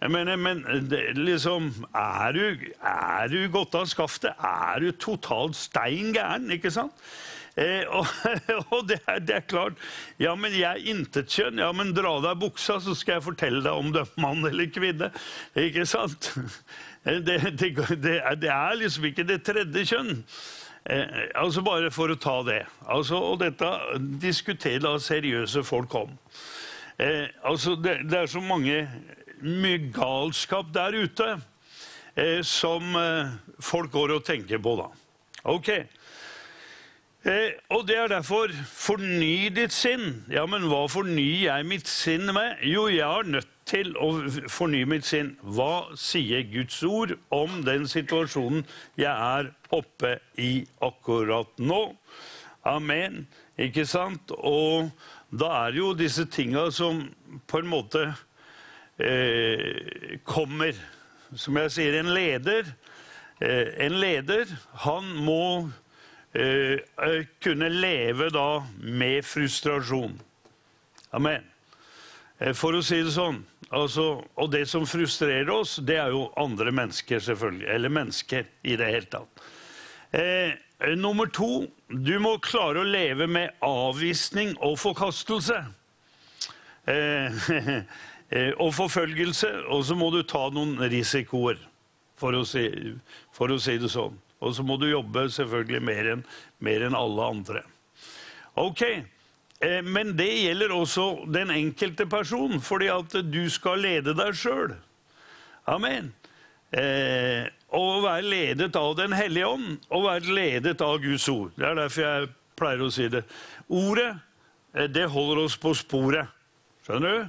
Jeg 0.00 0.10
mener, 0.10 0.36
men 0.40 0.62
det, 0.88 1.00
liksom 1.18 1.72
Er 1.94 2.32
du, 2.32 2.44
er 2.80 3.28
du 3.28 3.40
godt 3.52 3.74
av 3.76 3.88
skaftet? 3.90 4.32
Er 4.40 4.80
du 4.80 4.92
totalt 4.96 5.58
stein 5.58 6.14
gæren, 6.16 6.48
ikke 6.54 6.72
sant? 6.72 6.94
Eh, 7.58 7.82
og, 7.88 8.06
og 8.74 8.86
det, 8.88 9.00
er, 9.06 9.18
det, 9.18 9.34
er, 9.34 9.44
klart 9.48 9.72
Ja, 10.20 10.34
men 10.38 10.54
jeg 10.56 10.68
er 10.70 10.94
intetkjønn. 10.94 11.60
Ja, 11.60 11.72
men 11.76 11.92
dra 11.96 12.14
av 12.16 12.24
deg 12.24 12.40
buksa, 12.40 12.78
så 12.80 12.94
skal 12.96 13.18
jeg 13.18 13.26
fortelle 13.26 13.62
deg 13.66 13.76
om 13.76 13.90
du 13.92 14.00
er 14.00 14.14
mann 14.22 14.44
eller 14.48 14.70
kvinne. 14.72 15.12
Ikke 15.58 15.88
sant? 15.88 16.32
Eh, 17.08 17.16
det, 17.24 17.38
det, 17.56 17.70
det 17.96 18.50
er, 18.52 18.74
liksom 18.76 19.06
ikke 19.08 19.24
det 19.24 19.38
tredje 19.40 19.86
kjønn. 19.88 20.18
Eh, 20.84 21.30
altså 21.40 21.62
Bare 21.64 21.88
for 21.88 22.12
å 22.12 22.16
ta 22.20 22.34
det. 22.44 22.58
Altså, 22.84 23.16
og 23.16 23.38
dette 23.40 23.70
diskuterer 24.20 24.82
da 24.84 24.98
seriøse 25.00 25.64
folk 25.64 25.96
om. 25.96 26.12
Eh, 27.00 27.32
altså 27.48 27.78
det, 27.80 28.02
er 28.12 28.28
så 28.28 28.42
mange 28.44 28.82
mye 29.42 29.90
galskap 29.94 30.72
der 30.74 30.96
ute 30.96 31.30
eh, 32.14 32.40
som 32.46 32.94
eh, 32.98 33.32
folk 33.62 33.92
går 33.92 34.16
og 34.18 34.26
tenker 34.26 34.62
på, 34.62 34.76
da. 34.80 34.90
Ok. 35.50 35.72
Eh, 37.20 37.52
og 37.68 37.84
det 37.88 37.98
er 38.00 38.08
derfor 38.08 38.52
forny 38.64 39.50
ditt 39.52 39.74
sinn. 39.76 40.22
Ja, 40.32 40.46
men 40.48 40.64
hva 40.70 40.86
fornyer 40.88 41.50
jeg 41.50 41.68
mitt 41.68 41.88
sinn 41.90 42.30
med? 42.32 42.62
Jo, 42.64 42.86
jeg 42.88 43.04
er 43.04 43.28
nødt 43.28 43.50
til 43.68 43.92
å 44.00 44.08
fornye 44.48 44.88
mitt 44.88 45.04
sinn. 45.08 45.34
Hva 45.44 45.90
sier 46.00 46.46
Guds 46.48 46.80
ord 46.86 47.12
om 47.34 47.60
den 47.66 47.84
situasjonen 47.90 48.64
jeg 48.98 49.12
er 49.12 49.52
oppe 49.76 50.16
i 50.40 50.64
akkurat 50.80 51.60
nå? 51.60 51.82
Amen. 52.64 53.26
Ikke 53.60 53.84
sant? 53.88 54.32
Og 54.36 54.88
da 55.30 55.52
er 55.66 55.76
jo 55.76 55.92
disse 55.96 56.24
tinga 56.24 56.70
som 56.72 57.04
på 57.46 57.60
en 57.60 57.68
måte 57.70 58.08
eh, 59.04 60.18
kommer. 60.24 60.76
Som 61.38 61.60
jeg 61.60 61.70
sier, 61.70 62.00
en 62.00 62.10
leder 62.10 62.64
eh, 63.38 63.86
En 63.86 64.00
leder, 64.00 64.50
han 64.82 65.06
må 65.22 65.70
Eh, 66.32 66.72
eh, 66.72 67.26
kunne 67.42 67.68
leve 67.68 68.28
da 68.30 68.66
med 68.78 69.24
frustrasjon. 69.26 70.20
Amen. 71.10 71.42
Eh, 72.38 72.52
for 72.54 72.78
å 72.78 72.82
si 72.86 73.00
det 73.02 73.10
sånn 73.16 73.40
altså, 73.74 74.22
Og 74.38 74.52
det 74.52 74.62
som 74.70 74.86
frustrerer 74.86 75.50
oss, 75.50 75.80
det 75.82 75.98
er 75.98 76.14
jo 76.14 76.28
andre 76.38 76.70
mennesker, 76.70 77.18
selvfølgelig. 77.18 77.66
Eller 77.74 77.90
mennesker 77.90 78.46
i 78.62 78.76
det 78.78 78.92
hele 78.92 79.10
tatt. 79.10 79.42
Eh, 80.14 80.54
nummer 80.94 81.26
to 81.26 81.66
du 81.90 82.14
må 82.22 82.36
klare 82.38 82.84
å 82.84 82.86
leve 82.86 83.26
med 83.26 83.50
avvisning 83.66 84.54
og 84.62 84.78
forkastelse. 84.78 85.58
Eh, 86.86 87.42
og 88.30 88.74
forfølgelse. 88.76 89.48
Og 89.74 89.84
så 89.88 89.96
må 89.98 90.10
du 90.14 90.20
ta 90.22 90.44
noen 90.54 90.76
risikoer, 90.90 91.58
for 92.20 92.36
å 92.36 92.44
si, 92.46 92.68
for 93.34 93.50
å 93.50 93.58
si 93.58 93.74
det 93.80 93.90
sånn. 93.90 94.18
Og 94.40 94.54
så 94.56 94.64
må 94.64 94.76
du 94.80 94.88
jobbe 94.88 95.26
selvfølgelig 95.32 95.82
mer 95.84 96.10
enn 96.14 96.24
en 96.86 96.96
alle 96.96 97.26
andre. 97.34 97.62
Ok, 98.60 98.82
eh, 99.60 99.82
Men 99.82 100.16
det 100.16 100.28
gjelder 100.28 100.72
også 100.72 101.26
den 101.32 101.50
enkelte 101.50 102.06
person, 102.06 102.60
fordi 102.60 102.88
at 102.88 103.12
du 103.32 103.50
skal 103.50 103.78
lede 103.78 104.14
deg 104.14 104.34
sjøl. 104.34 104.74
Amen. 105.66 106.12
Eh, 106.72 107.46
å 107.74 108.00
være 108.02 108.22
ledet 108.22 108.76
av 108.76 108.96
Den 108.96 109.12
hellige 109.12 109.46
ånd 109.46 109.78
og 109.90 110.04
være 110.04 110.34
ledet 110.34 110.80
av 110.80 111.00
Guds 111.02 111.28
ord. 111.28 111.50
Det 111.56 111.66
er 111.66 111.74
derfor 111.74 112.02
jeg 112.02 112.28
pleier 112.56 112.82
å 112.84 112.90
si 112.92 113.08
det. 113.08 113.24
Ordet, 113.68 114.16
eh, 114.74 114.86
det 114.86 115.10
holder 115.10 115.44
oss 115.44 115.56
på 115.56 115.74
sporet. 115.74 116.26
Skjønner 116.86 117.10
du? 117.10 117.28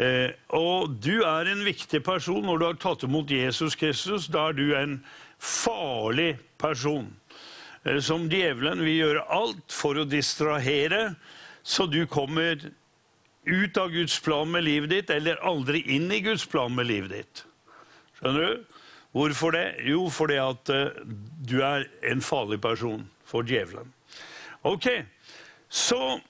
Eh, 0.00 0.32
og 0.56 0.94
du 1.04 1.20
er 1.20 1.50
en 1.50 1.64
viktig 1.66 2.00
person 2.04 2.44
når 2.46 2.60
du 2.60 2.64
har 2.64 2.78
tatt 2.80 3.04
imot 3.04 3.30
Jesus 3.30 3.76
Kristus. 3.76 4.30
Da 4.32 4.48
er 4.48 4.56
du 4.56 4.66
en 4.76 4.98
farlig 5.42 6.36
person. 6.60 7.10
Eh, 7.84 8.00
som 8.00 8.28
djevelen 8.30 8.80
vil 8.84 9.02
gjøre 9.02 9.26
alt 9.34 9.74
for 9.74 10.00
å 10.00 10.08
distrahere, 10.08 11.14
så 11.62 11.86
du 11.86 12.04
kommer 12.10 12.70
ut 13.44 13.78
av 13.78 13.90
Guds 13.90 14.18
plan 14.22 14.50
med 14.50 14.64
livet 14.64 14.92
ditt, 14.92 15.10
eller 15.10 15.42
aldri 15.44 15.82
inn 15.96 16.10
i 16.14 16.22
Guds 16.22 16.46
plan 16.46 16.72
med 16.74 16.88
livet 16.88 17.16
ditt. 17.16 17.44
Skjønner 18.18 18.46
du? 18.46 18.78
Hvorfor 19.12 19.52
det? 19.52 19.66
Jo, 19.84 20.06
fordi 20.08 20.38
at 20.40 20.70
uh, 20.72 20.94
du 21.44 21.58
er 21.66 21.84
en 22.08 22.22
farlig 22.24 22.60
person 22.62 23.02
for 23.28 23.44
djevelen. 23.44 23.90
Ok, 24.64 24.86
så 25.68 26.20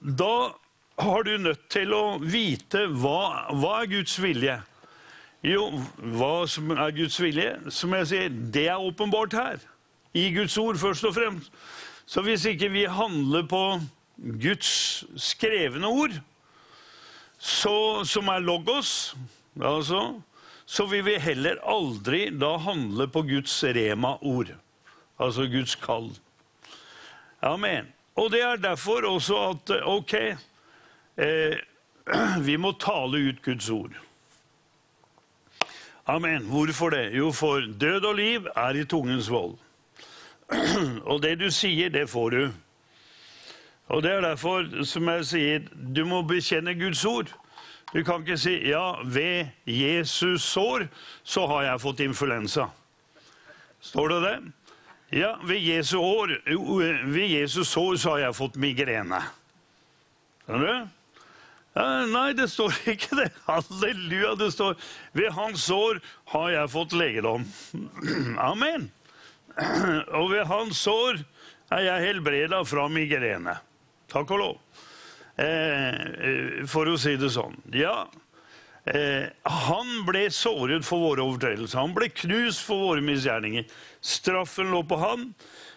da 0.00 0.54
har 1.00 1.22
du 1.24 1.36
nødt 1.40 1.68
til 1.72 1.94
å 1.96 2.18
vite 2.20 2.86
hva, 2.90 3.48
hva 3.56 3.78
er 3.82 3.90
Guds 3.92 4.18
vilje. 4.20 4.58
Jo, 5.42 5.66
hva 6.14 6.44
som 6.46 6.70
er 6.76 6.92
Guds 6.94 7.18
vilje, 7.18 7.54
som 7.74 7.94
jeg 7.96 8.10
sier, 8.10 8.34
det 8.54 8.68
er 8.70 8.82
åpenbart 8.82 9.34
her. 9.34 9.62
I 10.14 10.28
Guds 10.34 10.54
ord, 10.60 10.78
først 10.78 11.08
og 11.08 11.16
fremst. 11.16 11.48
Så 12.06 12.22
hvis 12.22 12.44
ikke 12.46 12.68
vi 12.70 12.84
handler 12.90 13.46
på 13.48 13.62
Guds 14.42 15.02
skrevne 15.16 15.88
ord, 15.88 16.14
så, 17.42 18.04
som 18.06 18.28
er 18.30 18.44
logos, 18.44 19.16
altså, 19.58 20.20
så 20.66 20.86
vil 20.86 21.02
vi 21.08 21.16
heller 21.18 21.58
aldri 21.66 22.28
da 22.30 22.54
handle 22.62 23.08
på 23.10 23.24
Guds 23.26 23.56
rema-ord. 23.64 24.52
Altså 25.18 25.48
Guds 25.50 25.74
kall. 25.74 26.12
Amen. 27.42 27.90
Og 28.14 28.30
det 28.30 28.44
er 28.44 28.62
derfor 28.62 29.08
også 29.08 29.40
at 29.48 29.72
ok, 29.88 30.14
vi 32.48 32.56
må 32.56 32.72
tale 32.80 33.20
ut 33.28 33.42
Guds 33.44 33.70
ord. 33.70 33.92
Amen. 36.06 36.48
Hvorfor 36.50 36.90
det? 36.90 37.12
Jo, 37.14 37.30
for 37.32 37.60
død 37.80 38.04
og 38.04 38.14
liv 38.14 38.46
er 38.56 38.80
i 38.80 38.84
tungens 38.84 39.30
vold. 39.30 39.54
Og 41.10 41.22
det 41.22 41.38
du 41.40 41.50
sier, 41.50 41.88
det 41.88 42.08
får 42.10 42.30
du. 42.30 42.42
Og 43.92 44.02
det 44.02 44.10
er 44.10 44.20
derfor, 44.20 44.66
som 44.84 45.08
jeg 45.08 45.26
sier, 45.26 45.64
du 45.96 46.04
må 46.08 46.22
bekjenne 46.26 46.74
Guds 46.74 47.04
ord. 47.04 47.32
Du 47.92 48.02
kan 48.04 48.22
ikke 48.24 48.38
si 48.38 48.54
'ja, 48.68 49.02
ved 49.04 49.46
Jesus 49.66 50.42
sår 50.42 50.88
så 51.24 51.46
har 51.46 51.62
jeg 51.62 51.80
fått 51.80 52.00
influensa'. 52.00 52.70
Står 53.80 54.08
det 54.08 54.22
det? 54.22 54.52
Ja, 55.12 55.34
ved 55.44 55.60
Jesu, 55.60 55.98
år, 55.98 56.26
ved 57.12 57.28
Jesus 57.28 57.68
sår 57.68 57.96
så 57.96 58.10
har 58.10 58.18
jeg 58.18 58.34
fått 58.34 58.56
migrene. 58.56 59.20
Skjønner 60.46 60.66
du? 60.66 61.01
Nei, 61.74 62.32
det 62.36 62.48
står 62.52 62.74
ikke 62.94 63.18
det. 63.22 63.28
Halleluja. 63.46 64.34
Det 64.40 64.50
står 64.52 64.76
ved 65.16 65.32
hans 65.36 65.68
sår 65.70 66.02
har 66.34 66.50
jeg 66.56 66.72
fått 66.72 66.96
legedom. 66.96 67.46
Amen. 68.50 68.90
Og 70.18 70.32
ved 70.32 70.46
hans 70.50 70.80
sår 70.84 71.22
er 71.72 71.86
jeg 71.86 72.08
helbreda 72.08 72.62
fra 72.68 72.88
migrene. 72.92 73.56
Takk 74.12 74.34
og 74.34 74.42
lov. 74.42 74.58
Eh, 75.40 76.02
eh, 76.28 76.66
for 76.68 76.90
å 76.90 76.98
si 77.00 77.14
det 77.16 77.30
sånn. 77.32 77.56
Ja, 77.72 78.04
eh, 78.84 79.32
han 79.48 79.92
ble 80.04 80.26
såret 80.34 80.84
for 80.84 81.00
våre 81.06 81.24
overtredelser. 81.24 81.80
Han 81.80 81.96
ble 81.96 82.10
knust 82.12 82.64
for 82.66 82.90
våre 82.90 83.04
misgjerninger. 83.04 83.64
Straffen 84.04 84.72
lå 84.74 84.82
på 84.84 85.00
han 85.00 85.30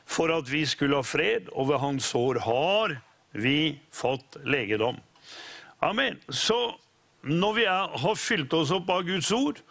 for 0.05 0.33
at 0.35 0.51
vi 0.51 0.65
skulle 0.69 0.99
ha 0.99 1.07
fred, 1.07 1.47
og 1.55 1.71
ved 1.71 1.81
hans 1.81 2.11
sår 2.11 2.43
har 2.45 2.97
vi 3.31 3.79
fått 3.95 4.37
legedom. 4.43 4.99
Amen. 5.85 6.17
Så 6.29 6.57
når 7.21 7.53
vi 7.53 7.63
er, 7.63 7.97
har 7.97 8.15
fylt 8.17 8.53
oss 8.53 8.71
opp 8.73 8.89
av 8.89 9.03
Guds 9.05 9.31
ord, 9.31 9.61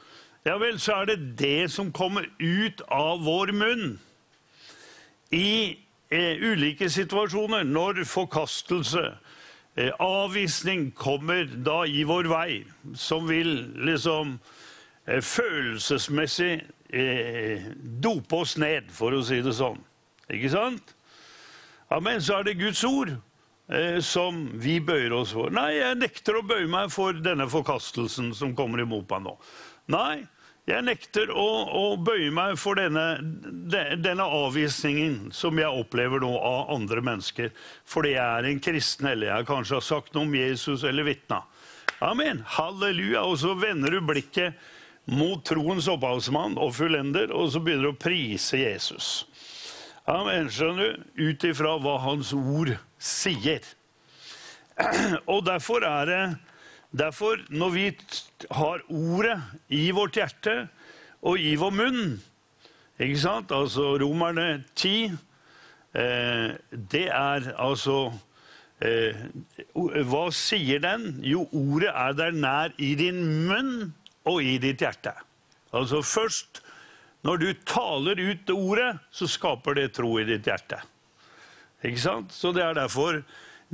ja 0.47 0.59
vel, 0.61 0.79
så 0.81 1.01
er 1.01 1.11
det 1.11 1.19
det 1.41 1.71
som 1.73 1.91
kommer 1.95 2.29
ut 2.39 2.83
av 2.93 3.25
vår 3.25 3.51
munn 3.57 3.97
i 5.35 5.75
eh, 6.13 6.43
ulike 6.45 6.91
situasjoner, 6.93 7.65
når 7.67 8.05
forkastelse, 8.07 9.07
eh, 9.75 9.91
avvisning 9.99 10.93
kommer 10.95 11.49
da 11.67 11.83
i 11.89 12.05
vår 12.07 12.31
vei, 12.31 12.63
som 12.95 13.27
vil 13.31 13.57
liksom 13.89 14.37
eh, 15.07 15.19
følelsesmessig 15.19 16.53
eh, 16.95 17.71
dope 18.05 18.45
oss 18.45 18.59
ned, 18.61 18.93
for 18.95 19.17
å 19.17 19.25
si 19.27 19.41
det 19.43 19.57
sånn. 19.59 19.81
Ikke 20.31 20.53
sant? 20.53 20.95
Amen. 21.91 22.23
Så 22.23 22.39
er 22.39 22.47
det 22.47 22.61
Guds 22.61 22.85
ord 22.87 23.17
som 24.05 24.43
vi 24.61 24.79
bøyer 24.85 25.13
oss 25.17 25.33
for. 25.33 25.51
Nei, 25.55 25.71
jeg 25.79 25.97
nekter 25.97 26.37
å 26.37 26.45
bøye 26.45 26.69
meg 26.69 26.91
for 26.93 27.17
denne 27.17 27.47
forkastelsen 27.49 28.35
som 28.37 28.55
kommer 28.57 28.83
imot 28.85 29.09
meg 29.15 29.23
nå. 29.25 29.33
Nei, 29.95 30.27
jeg 30.69 30.85
nekter 30.85 31.29
å, 31.33 31.47
å 31.77 31.85
bøye 32.01 32.31
meg 32.33 32.59
for 32.61 32.77
denne, 32.81 33.19
de- 33.73 33.97
denne 34.01 34.25
avvisningen 34.25 35.33
som 35.37 35.59
jeg 35.61 35.69
opplever 35.81 36.21
nå 36.25 36.31
av 36.41 36.71
andre 36.77 37.03
mennesker, 37.05 37.51
fordi 37.89 38.15
jeg 38.15 38.39
er 38.39 38.49
en 38.49 38.63
kristen, 38.65 39.09
eller 39.11 39.33
jeg 39.33 39.49
kanskje 39.51 39.77
har 39.81 39.85
sagt 39.85 40.15
noe 40.17 40.25
om 40.29 40.37
Jesus 40.39 40.85
eller 40.89 41.05
vitna. 41.09 41.43
Amen. 42.05 42.43
Halleluja. 42.57 43.25
Og 43.25 43.39
så 43.41 43.53
vender 43.57 43.93
du 43.97 44.01
blikket 44.05 44.57
mot 45.09 45.41
troens 45.45 45.89
opphavsmann 45.93 46.57
og 46.61 46.73
fullender, 46.77 47.33
og 47.33 47.51
så 47.53 47.61
begynner 47.65 47.91
du 47.91 47.95
å 47.95 48.01
prise 48.01 48.61
Jesus. 48.61 49.11
Amen, 50.09 50.49
skjønner 50.53 50.97
du? 50.97 51.05
Ut 51.29 51.45
ifra 51.49 51.79
hva 51.81 51.99
hans 52.03 52.33
ord 52.37 52.75
sier. 53.05 53.65
Og 55.33 55.45
derfor 55.47 55.87
er 55.87 56.11
det 56.11 56.25
Derfor, 56.95 57.41
når 57.51 57.71
vi 57.75 57.85
har 58.55 58.83
ordet 58.89 59.41
i 59.69 59.89
vårt 59.91 60.15
hjerte 60.15 60.69
og 61.27 61.41
i 61.43 61.57
vår 61.59 61.73
munn 61.75 62.21
Ikke 63.03 63.19
sant? 63.19 63.51
Altså 63.51 63.97
Romerne 63.99 64.63
10 64.79 64.93
eh, 65.11 66.55
Det 66.71 67.09
er 67.11 67.49
altså 67.59 67.97
eh, 68.79 69.25
Hva 69.75 70.29
sier 70.31 70.83
den? 70.85 71.09
Jo, 71.27 71.49
ordet 71.51 71.91
er 71.91 72.15
der 72.21 72.39
nær 72.39 72.79
i 72.79 72.95
din 72.99 73.19
munn 73.49 73.91
og 74.25 74.39
i 74.41 74.55
ditt 74.57 74.81
hjerte. 74.81 75.13
Altså 75.75 75.99
først 76.01 76.63
når 77.25 77.41
du 77.41 77.51
taler 77.65 78.21
ut 78.21 78.41
det 78.47 78.55
ordet, 78.55 78.91
så 79.13 79.27
skaper 79.29 79.77
det 79.79 79.91
tro 79.97 80.11
i 80.21 80.27
ditt 80.29 80.45
hjerte. 80.49 80.79
Ikke 81.85 82.01
sant? 82.01 82.33
Så 82.33 82.53
det 82.57 82.65
er 82.65 82.77
derfor 82.79 83.23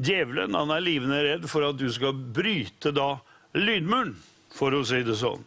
djevelen 0.01 0.57
han 0.57 0.73
er 0.75 0.85
livende 0.85 1.21
redd 1.25 1.47
for 1.51 1.69
at 1.69 1.79
du 1.79 1.87
skal 1.93 2.17
bryte 2.17 2.93
da 2.95 3.15
lydmuren, 3.57 4.17
for 4.55 4.75
å 4.75 4.83
si 4.87 5.03
det 5.07 5.19
sånn. 5.21 5.45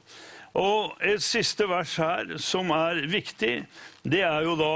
Og 0.60 1.00
et 1.02 1.24
siste 1.24 1.66
vers 1.66 1.96
her 1.98 2.36
som 2.42 2.70
er 2.76 3.02
viktig, 3.10 3.56
det 4.06 4.22
er 4.22 4.46
jo 4.46 4.54
da 4.60 4.76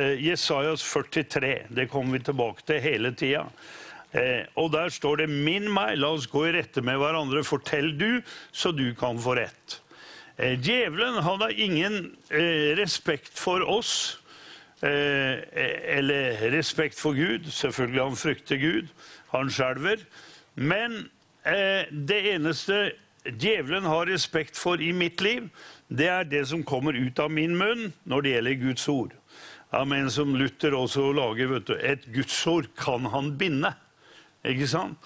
eh, 0.00 0.16
Jesajas 0.18 0.82
43. 0.82 1.68
Det 1.70 1.86
kommer 1.92 2.18
vi 2.18 2.26
tilbake 2.26 2.66
til 2.66 2.82
hele 2.82 3.12
tida. 3.14 3.44
Eh, 4.12 4.42
og 4.58 4.72
der 4.74 4.90
står 4.92 5.22
det 5.22 5.28
'Minn 5.30 5.70
meg, 5.72 5.96
la 5.98 6.10
oss 6.12 6.26
gå 6.26 6.48
i 6.48 6.56
rette 6.58 6.82
med 6.84 6.98
hverandre, 6.98 7.44
fortell 7.46 7.94
du, 7.96 8.20
så 8.52 8.74
du 8.74 8.92
kan 8.98 9.16
få 9.16 9.38
rett'. 9.38 9.78
Eh, 10.36 10.58
djevelen 10.58 11.22
han 11.22 11.40
har 11.40 11.54
ingen 11.54 12.16
eh, 12.30 12.74
respekt 12.76 13.38
for 13.38 13.62
oss. 13.62 14.18
Eh, 14.82 15.38
eller 15.98 16.50
respekt 16.50 16.98
for 17.00 17.14
Gud. 17.14 17.46
Selvfølgelig 17.50 18.02
han 18.02 18.16
frykter 18.18 18.56
Gud. 18.58 18.88
Han 19.30 19.50
skjelver. 19.50 20.02
Men 20.54 20.96
eh, 21.46 21.86
det 21.90 22.18
eneste 22.34 22.92
djevelen 23.24 23.86
har 23.86 24.10
respekt 24.10 24.58
for 24.58 24.82
i 24.82 24.90
mitt 24.92 25.22
liv, 25.22 25.46
det 25.88 26.08
er 26.10 26.26
det 26.26 26.42
som 26.50 26.64
kommer 26.66 26.98
ut 26.98 27.20
av 27.22 27.30
min 27.30 27.54
munn 27.56 27.92
når 28.08 28.24
det 28.24 28.34
gjelder 28.34 28.62
Guds 28.64 28.88
ord. 28.90 29.14
Amen, 29.72 30.10
som 30.10 30.34
Luther 30.36 30.74
også 30.76 31.12
lager. 31.16 31.46
vet 31.54 31.66
du, 31.66 31.74
Et 31.78 32.04
gudsord 32.14 32.66
kan 32.76 33.06
han 33.06 33.38
binde. 33.38 33.72
Ikke 34.44 34.66
sant? 34.66 34.98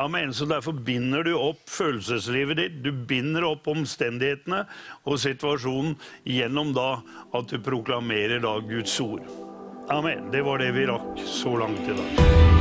Amen. 0.00 0.34
Så 0.34 0.46
derfor 0.48 0.72
binder 0.72 1.22
du 1.26 1.34
opp 1.36 1.68
følelseslivet 1.68 2.56
ditt. 2.56 2.78
Du 2.84 2.92
binder 2.92 3.44
opp 3.50 3.68
omstendighetene 3.68 4.62
og 5.04 5.20
situasjonen 5.20 5.98
gjennom 6.24 6.72
da 6.76 7.02
at 7.36 7.52
du 7.52 7.60
proklamerer 7.60 8.40
da 8.40 8.56
Guds 8.64 8.96
ord. 9.04 9.26
Amen. 9.92 10.30
Det 10.32 10.44
var 10.46 10.62
det 10.62 10.72
vi 10.78 10.88
rakk 10.88 11.20
så 11.28 11.56
langt 11.60 11.84
i 11.84 12.00
dag. 12.00 12.59